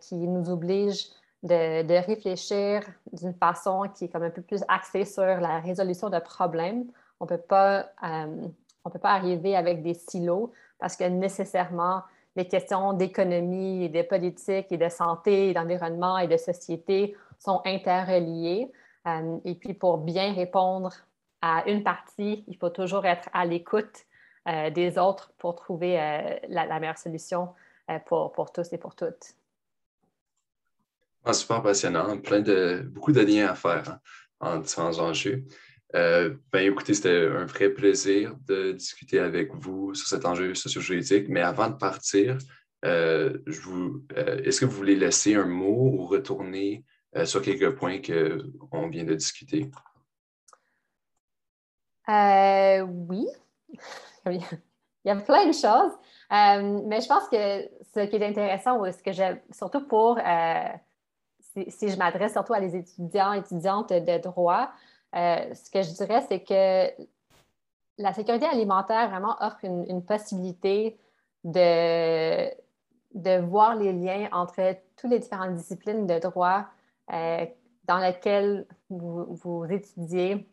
qui 0.00 0.14
nous 0.14 0.48
oblige 0.50 1.06
de, 1.42 2.06
réfléchir 2.06 2.82
d'une 3.12 3.34
façon 3.34 3.84
qui 3.94 4.04
est 4.04 4.08
comme 4.08 4.22
un 4.22 4.30
peu 4.30 4.42
plus 4.42 4.62
axée 4.68 5.04
sur 5.04 5.22
la 5.22 5.60
résolution 5.60 6.10
de 6.10 6.18
problèmes. 6.18 6.84
On 7.20 7.24
ne 7.24 7.28
peut 7.30 7.38
pas 7.46 7.90
arriver 9.02 9.56
avec 9.56 9.82
des 9.82 9.94
silos 9.94 10.52
parce 10.78 10.96
que 10.96 11.04
nécessairement, 11.04 12.02
les 12.36 12.46
questions 12.46 12.92
d'économie 12.92 13.84
et 13.84 13.88
de 13.88 14.02
politique 14.02 14.70
et 14.70 14.76
de 14.76 14.88
santé 14.88 15.50
et 15.50 15.54
d'environnement 15.54 16.18
et 16.18 16.28
de 16.28 16.36
société 16.36 17.16
sont 17.38 17.60
interreliées. 17.64 18.70
Euh, 19.06 19.38
et 19.44 19.54
puis, 19.54 19.74
pour 19.74 19.98
bien 19.98 20.32
répondre 20.32 20.92
à 21.42 21.68
une 21.68 21.82
partie, 21.82 22.44
il 22.46 22.56
faut 22.56 22.70
toujours 22.70 23.06
être 23.06 23.28
à 23.32 23.44
l'écoute 23.44 23.84
euh, 23.84 24.07
des 24.70 24.98
autres 24.98 25.32
pour 25.38 25.54
trouver 25.54 26.00
euh, 26.00 26.36
la, 26.48 26.80
meilleure 26.80 26.98
solution 26.98 27.48
pour, 28.06 28.32
pour, 28.32 28.52
tous 28.52 28.72
et 28.72 28.78
pour 28.78 28.94
toutes. 28.94 29.34
Ah, 31.24 31.32
super 31.32 31.62
passionnant, 31.62 32.18
plein 32.18 32.40
de, 32.40 32.82
beaucoup 32.84 33.12
de 33.12 33.20
liens 33.20 33.48
à 33.48 33.54
faire 33.54 33.98
hein, 34.40 34.56
en 34.56 34.58
différents 34.58 34.98
enjeux. 34.98 35.44
Euh, 35.94 36.34
ben, 36.52 36.70
écoutez, 36.70 36.94
c'était 36.94 37.26
un 37.28 37.46
vrai 37.46 37.70
plaisir 37.70 38.36
de 38.46 38.72
discuter 38.72 39.18
avec 39.18 39.54
vous 39.54 39.94
sur 39.94 40.06
cet 40.06 40.26
enjeu 40.26 40.54
socio-juridique. 40.54 41.28
Mais 41.28 41.40
avant 41.40 41.70
de 41.70 41.76
partir, 41.76 42.38
euh, 42.84 43.38
euh, 43.46 44.42
est-ce 44.44 44.60
que 44.60 44.66
vous 44.66 44.76
voulez 44.76 44.96
laisser 44.96 45.34
un 45.34 45.46
mot 45.46 45.92
ou 45.94 46.06
retourner 46.06 46.84
sur 47.24 47.40
quelques 47.40 47.74
points 47.74 48.00
qu'on 48.00 48.88
vient 48.88 49.04
de 49.04 49.14
discuter? 49.14 49.70
oui. 52.06 53.26
Il 55.04 55.08
y 55.08 55.10
a 55.10 55.16
plein 55.16 55.46
de 55.46 55.52
choses. 55.52 55.92
mais 56.30 57.00
je 57.00 57.08
pense 57.08 57.28
que 57.28 57.68
ce 57.94 58.06
qui 58.06 58.16
est 58.16 58.26
intéressant, 58.26 58.80
ou 58.80 58.90
ce 58.90 59.02
que 59.02 59.12
j'ai, 59.12 59.40
surtout 59.52 59.86
pour, 59.86 60.18
si, 61.40 61.70
si, 61.70 61.88
je 61.88 61.96
m'adresse 61.96 62.32
surtout 62.32 62.52
à 62.52 62.60
les 62.60 62.76
étudiants, 62.76 63.32
étudiantes 63.32 63.90
de 63.92 64.18
droit, 64.18 64.70
euh, 65.14 65.54
ce 65.54 65.70
que 65.70 65.82
je 65.82 65.90
dirais, 65.92 66.24
c'est 66.28 66.40
que 66.40 67.02
la 67.98 68.12
sécurité 68.12 68.46
alimentaire 68.46 69.08
vraiment 69.08 69.36
offre 69.40 69.64
une, 69.64 70.04
possibilité 70.04 70.98
de, 71.44 72.48
de, 73.14 73.40
voir 73.40 73.74
les 73.74 73.92
liens 73.92 74.28
entre 74.32 74.76
toutes 74.96 75.10
les 75.10 75.18
différentes 75.18 75.54
disciplines 75.54 76.06
de 76.06 76.18
droit 76.18 76.66
euh, 77.12 77.46
dans 77.84 77.98
lesquelles 77.98 78.66
vous, 78.90 79.34
vous, 79.34 79.64
étudiez. 79.64 80.48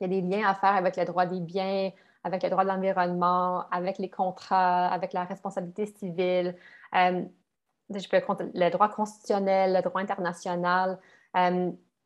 Il 0.00 0.02
y 0.02 0.04
a 0.04 0.08
des 0.08 0.20
liens 0.20 0.48
à 0.48 0.54
faire 0.54 0.74
avec 0.74 0.96
le 0.96 1.04
droit 1.04 1.26
des 1.26 1.40
biens, 1.40 1.90
avec 2.24 2.42
le 2.42 2.50
droit 2.50 2.64
de 2.64 2.68
l'environnement, 2.68 3.68
avec 3.70 3.98
les 3.98 4.10
contrats, 4.10 4.88
avec 4.88 5.12
la 5.12 5.24
responsabilité 5.24 5.86
civile. 5.86 6.56
Euh, 6.94 7.22
je 7.94 8.08
peux 8.08 8.20
le 8.54 8.70
droit 8.70 8.88
constitutionnel, 8.88 9.74
le 9.74 9.82
droit 9.82 10.00
international. 10.00 10.98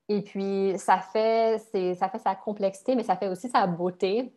Et 0.09 0.23
puis, 0.23 0.75
ça 0.79 0.99
fait, 0.99 1.59
ça 1.95 2.09
fait 2.09 2.19
sa 2.19 2.35
complexité, 2.35 2.95
mais 2.95 3.03
ça 3.05 3.17
fait 3.17 3.29
aussi 3.29 3.49
sa 3.49 3.67
beauté. 3.67 4.35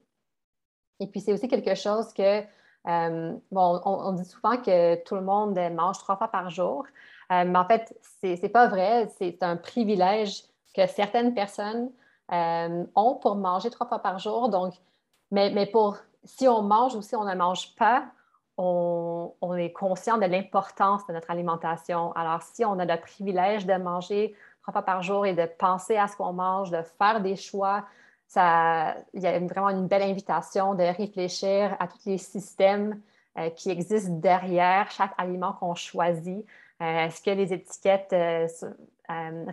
Et 1.00 1.08
puis, 1.08 1.20
c'est 1.20 1.34
aussi 1.34 1.48
quelque 1.48 1.76
chose 1.76 2.14
que, 2.14 2.42
euh, 2.88 3.34
bon, 3.52 3.82
on, 3.84 4.12
dit 4.14 4.26
souvent 4.26 4.58
que 4.58 4.96
tout 5.04 5.16
le 5.16 5.22
monde 5.22 5.60
mange 5.74 5.98
trois 6.00 6.18
fois 6.18 6.30
par 6.30 6.50
jour, 6.50 6.86
euh, 7.32 7.44
mais 7.46 7.58
en 7.60 7.66
fait, 7.66 7.98
ce 8.22 8.42
n'est 8.42 8.50
pas 8.50 8.68
vrai. 8.68 9.08
C'est 9.18 9.44
un 9.44 9.58
privilège 9.58 10.44
que 10.76 10.88
certaines 10.88 11.34
personnes 11.34 11.92
euh, 12.32 12.86
ont 12.96 13.16
pour 13.16 13.36
manger 13.36 13.70
trois 13.70 13.88
fois 13.88 14.00
par 14.00 14.20
jour. 14.20 14.50
Donc, 14.50 14.74
mais, 15.32 15.52
mais 15.52 15.66
pour 15.66 15.98
si 16.24 16.48
on 16.48 16.62
mange 16.62 16.96
ou 16.96 17.02
si 17.02 17.16
on 17.16 17.24
ne 17.24 17.36
mange 17.36 17.76
pas, 17.76 18.06
on, 18.58 19.56
est 19.58 19.72
conscient 19.72 20.18
de 20.18 20.26
l'importance 20.26 21.06
de 21.08 21.14
notre 21.14 21.30
alimentation. 21.32 22.14
Alors, 22.14 22.42
si 22.42 22.64
on 22.64 22.80
a 22.80 22.86
le 22.86 23.00
privilège 23.00 23.66
de 23.66 23.74
manger 23.74 24.36
trois 24.62 24.72
fois 24.72 24.82
par 24.84 25.02
jour 25.02 25.26
et 25.26 25.34
de 25.34 25.46
penser 25.46 25.98
à 25.98 26.08
ce 26.08 26.16
qu'on 26.16 26.34
mange, 26.34 26.72
de 26.72 26.82
faire 26.98 27.22
des 27.22 27.36
choix, 27.36 27.86
ça, 28.28 28.96
il 29.14 29.22
y 29.22 29.28
a 29.28 29.40
vraiment 29.40 29.70
une 29.70 29.88
belle 29.88 30.02
invitation 30.02 30.74
de 30.74 30.84
réfléchir 30.84 31.76
à 31.80 31.88
tous 31.88 32.06
les 32.06 32.18
systèmes 32.18 33.00
euh, 33.38 33.50
qui 33.50 33.70
existent 33.70 34.14
derrière 34.14 34.90
chaque 34.90 35.14
aliment 35.18 35.54
qu'on 35.54 35.76
choisit. 35.76 36.46
Euh, 36.82 37.06
est-ce 37.06 37.22
que 37.22 37.32
les 37.32 37.54
étiquettes 37.54 38.14
euh, 38.14 38.48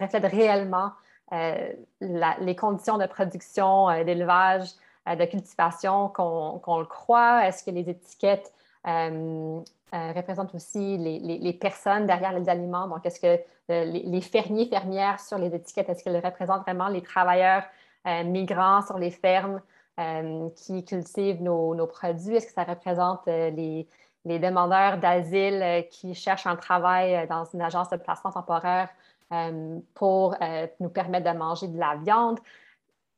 reflètent 0.01 0.33
réellement 0.33 0.93
les 2.01 2.57
conditions 2.57 2.99
de 2.99 3.07
production, 3.07 3.87
d'élevage, 4.05 4.69
de 5.07 5.25
cultivation 5.25 6.09
qu'on 6.09 6.79
le 6.79 6.87
croit? 6.87 7.47
Est-ce 7.47 7.65
que 7.65 7.71
les 7.71 7.89
étiquettes 7.91 8.53
euh, 8.87 9.61
euh, 9.95 10.13
représente 10.13 10.55
aussi 10.55 10.97
les, 10.97 11.53
personnes 11.55 12.07
derrière 12.07 12.33
les 12.33 12.49
aliments? 12.49 12.87
Donc, 12.89 13.05
est-ce 13.05 13.21
que 13.21 13.41
euh, 13.71 13.85
les, 13.85 14.21
fermiers, 14.21 14.67
fermières 14.67 15.21
sur 15.21 15.39
les 15.39 15.55
étiquettes, 15.55 15.89
est-ce 15.89 16.05
qu'elles 16.05 16.25
représentent 16.25 16.63
vraiment 16.63 16.89
les 16.89 17.03
travailleurs 17.03 17.65
migrants 18.05 18.83
sur 18.83 18.99
les 18.99 19.13
fermes 19.13 19.61
qui 20.57 20.85
cultivent 20.85 21.43
nos, 21.43 21.87
produits? 21.87 22.37
Est-ce 22.37 22.47
que 22.47 22.53
ça 22.53 22.65
représente 22.65 23.27
les, 23.27 23.87
demandeurs 24.25 24.99
d'asile 24.99 25.87
qui 25.91 26.15
cherchent 26.15 26.47
un 26.47 26.57
travail 26.57 27.27
dans 27.29 27.45
une 27.45 27.63
agence 27.63 27.91
de 27.91 27.97
placement 27.97 28.33
temporaire 28.33 28.89
pour 29.95 30.37
nous 30.81 30.89
permettre 30.89 31.33
de 31.33 31.39
manger 31.39 31.69
de 31.69 31.79
la 31.79 31.97
viande? 31.97 32.41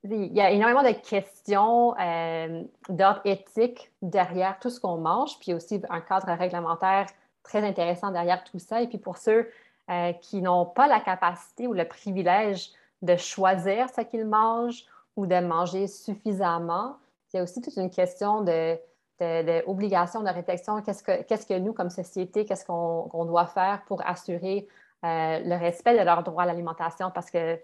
Il 0.04 0.34
y 0.34 0.40
a 0.40 0.50
énormément 0.50 0.82
de 0.82 0.92
questions 0.92 1.94
euh, 1.98 2.62
d'ordre 2.88 3.22
éthique 3.24 3.90
derrière 4.02 4.58
tout 4.58 4.70
ce 4.70 4.78
qu'on 4.78 4.98
mange, 4.98 5.38
puis 5.38 5.54
aussi 5.54 5.80
un 5.88 6.00
cadre 6.00 6.30
réglementaire 6.32 7.06
très 7.42 7.66
intéressant 7.66 8.10
derrière 8.10 8.44
tout 8.44 8.58
ça. 8.58 8.82
Et 8.82 8.86
puis 8.86 8.98
pour 8.98 9.16
ceux 9.16 9.48
euh, 9.90 10.12
qui 10.12 10.42
n'ont 10.42 10.66
pas 10.66 10.88
la 10.88 11.00
capacité 11.00 11.66
ou 11.66 11.72
le 11.72 11.86
privilège 11.86 12.70
de 13.02 13.16
choisir 13.16 13.88
ce 13.90 14.02
qu'ils 14.02 14.26
mangent 14.26 14.84
ou 15.16 15.26
de 15.26 15.40
manger 15.40 15.86
suffisamment, 15.86 16.96
il 17.32 17.38
y 17.38 17.40
a 17.40 17.42
aussi 17.42 17.60
toute 17.60 17.76
une 17.76 17.90
question 17.90 18.42
de, 18.42 18.78
de, 19.20 20.30
réflexion. 20.30 20.80
Qu'est-ce 20.82 21.02
que, 21.02 21.22
qu'est-ce 21.22 21.46
que 21.46 21.58
nous, 21.58 21.72
comme 21.72 21.90
société, 21.90 22.44
qu'est-ce 22.44 22.64
qu'on, 22.64 23.24
doit 23.24 23.46
faire 23.46 23.82
pour 23.86 24.06
assurer 24.06 24.68
euh, 25.04 25.38
le 25.40 25.56
respect 25.56 25.98
de 25.98 26.04
leur 26.04 26.22
droit 26.22 26.44
à 26.44 26.46
l'alimentation? 26.46 27.10
Parce 27.10 27.30
que 27.30 27.58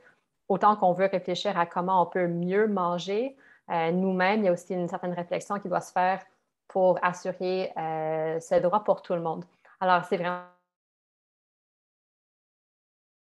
autant 0.51 0.77
qu'on 0.77 0.93
veut 0.93 1.07
réfléchir 1.07 1.57
à 1.59 1.65
comment 1.65 2.03
on 2.03 2.07
peut 2.07 2.27
mieux 2.27 2.67
manger, 2.67 3.37
euh, 3.71 3.93
nous-mêmes, 3.93 4.41
il 4.41 4.47
y 4.47 4.49
a 4.49 4.53
aussi 4.53 4.75
une 4.75 4.89
certaine 4.89 5.13
réflexion 5.13 5.61
qui 5.61 5.69
doit 5.69 5.81
se 5.81 5.93
faire 5.93 6.21
pour 6.67 6.99
assurer 7.03 7.73
euh, 7.77 8.41
ce 8.41 8.57
droit 8.57 8.83
pour 8.83 9.01
tout 9.01 9.15
le 9.15 9.23
monde. 9.23 9.45
Alors, 9.79 10.05
c'est 10.05 10.17
vraiment 10.17 10.43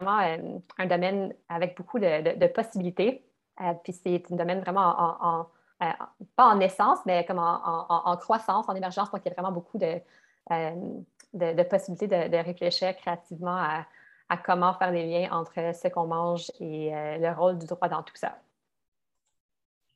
euh, 0.02 0.59
un 0.79 0.87
domaine 0.87 1.35
avec 1.48 1.76
beaucoup 1.76 1.98
de, 1.98 2.46
possibilités. 2.48 3.26
puis 3.83 3.94
c'est 3.94 4.22
un 4.31 4.37
domaine 4.37 4.61
vraiment 4.61 4.94
en, 5.20 5.46
pas 6.37 6.44
en 6.44 6.57
naissance, 6.57 6.98
mais 7.07 7.24
comme 7.24 7.38
en, 7.38 8.16
croissance, 8.18 8.68
en 8.68 8.74
émergence. 8.74 9.11
Donc, 9.11 9.22
il 9.24 9.29
y 9.29 9.33
a 9.33 9.35
vraiment 9.35 9.52
beaucoup 9.52 9.79
de, 9.79 10.00
de 11.33 11.62
possibilités 11.62 12.09
de, 12.09 12.37
réfléchir 12.37 12.94
créativement 12.96 13.57
à, 13.57 13.87
à 14.28 14.36
comment 14.36 14.74
faire 14.74 14.90
les 14.90 15.06
liens 15.06 15.30
entre 15.30 15.54
ce 15.54 15.88
qu'on 15.88 16.06
mange 16.06 16.50
et 16.60 16.94
euh, 16.94 17.18
le 17.18 17.32
rôle 17.36 17.58
du 17.58 17.66
droit 17.66 17.88
dans 17.88 18.02
tout 18.02 18.16
ça. 18.16 18.38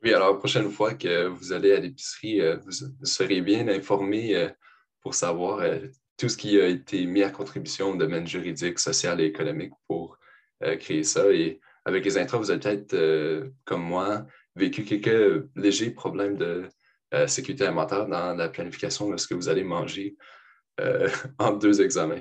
Oui, 0.02 0.14
alors 0.14 0.32
la 0.32 0.38
prochaine 0.38 0.70
fois 0.70 0.94
que 0.94 1.26
vous 1.26 1.52
allez 1.52 1.72
à 1.72 1.80
l'épicerie, 1.80 2.40
euh, 2.40 2.56
vous, 2.56 2.70
serez 3.04 3.40
bien 3.40 3.68
informé 3.68 4.34
euh, 4.34 4.48
pour 5.00 5.14
savoir 5.14 5.62
tout 6.16 6.28
ce 6.28 6.36
qui 6.36 6.60
a 6.60 6.66
été 6.66 7.06
mis 7.06 7.22
à 7.22 7.30
contribution 7.30 7.90
au 7.90 7.96
domaine 7.96 8.26
juridique, 8.26 8.78
social 8.78 9.20
et 9.20 9.24
économique 9.24 9.72
pour 9.88 10.18
créer 10.78 11.04
ça. 11.04 11.32
Et 11.32 11.58
avec 11.86 12.04
les 12.04 12.18
intros, 12.18 12.38
vous 12.38 12.50
avez 12.50 12.60
peut-être, 12.60 13.50
comme 13.64 13.82
moi, 13.82 14.26
vécu 14.54 14.84
quelques 14.84 15.48
légers 15.56 15.90
problèmes 15.90 16.36
de 16.36 16.68
sécurité 17.26 17.64
alimentaire 17.64 18.06
dans 18.06 18.34
la 18.34 18.50
planification 18.50 19.08
de 19.08 19.16
ce 19.16 19.26
que 19.26 19.32
vous 19.32 19.48
allez 19.48 19.64
manger 19.64 20.18
en 21.38 21.52
deux 21.52 21.80
examens. 21.80 22.20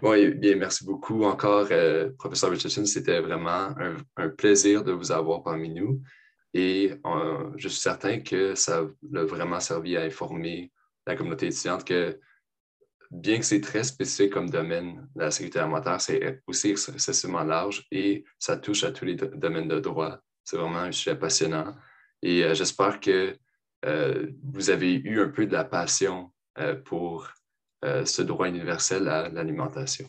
Bon, 0.00 0.14
bien, 0.36 0.54
merci 0.54 0.84
beaucoup 0.84 1.24
encore, 1.24 1.66
euh, 1.72 2.10
professeur 2.18 2.50
Richardson. 2.50 2.84
C'était 2.84 3.18
vraiment 3.18 3.74
un, 4.16 4.28
plaisir 4.28 4.84
de 4.84 4.92
vous 4.92 5.10
avoir 5.10 5.42
parmi 5.42 5.70
nous. 5.70 6.00
Et 6.54 6.92
euh, 7.04 7.50
je 7.56 7.68
suis 7.68 7.80
certain 7.80 8.20
que 8.20 8.54
ça 8.54 8.78
a 8.78 9.24
vraiment 9.24 9.58
servi 9.58 9.96
à 9.96 10.02
informer 10.02 10.70
la 11.04 11.16
communauté 11.16 11.48
étudiante 11.48 11.84
que, 11.84 12.20
bien 13.10 13.40
que 13.40 13.44
c'est 13.44 13.60
très 13.60 13.82
spécifique 13.82 14.32
comme 14.32 14.50
domaine, 14.50 15.08
la 15.16 15.32
sécurité 15.32 15.58
alimentaire, 15.58 16.00
c'est 16.00 16.42
aussi 16.46 16.70
excessivement 16.70 17.42
large 17.42 17.84
et 17.90 18.24
ça 18.38 18.56
touche 18.56 18.84
à 18.84 18.92
tous 18.92 19.04
les 19.04 19.16
domaines 19.16 19.68
de 19.68 19.80
droit. 19.80 20.20
C'est 20.44 20.58
vraiment 20.58 20.78
un 20.78 20.92
sujet 20.92 21.16
passionnant. 21.16 21.74
Et 22.22 22.44
euh, 22.44 22.54
j'espère 22.54 23.00
que 23.00 23.36
vous 24.44 24.70
avez 24.70 24.94
eu 24.94 25.20
un 25.20 25.28
peu 25.28 25.46
de 25.46 25.52
la 25.52 25.64
passion 25.64 26.32
pour 26.84 27.30
ce 27.82 28.22
droit 28.22 28.48
universel 28.48 29.08
à 29.08 29.28
l'alimentation. 29.28 30.08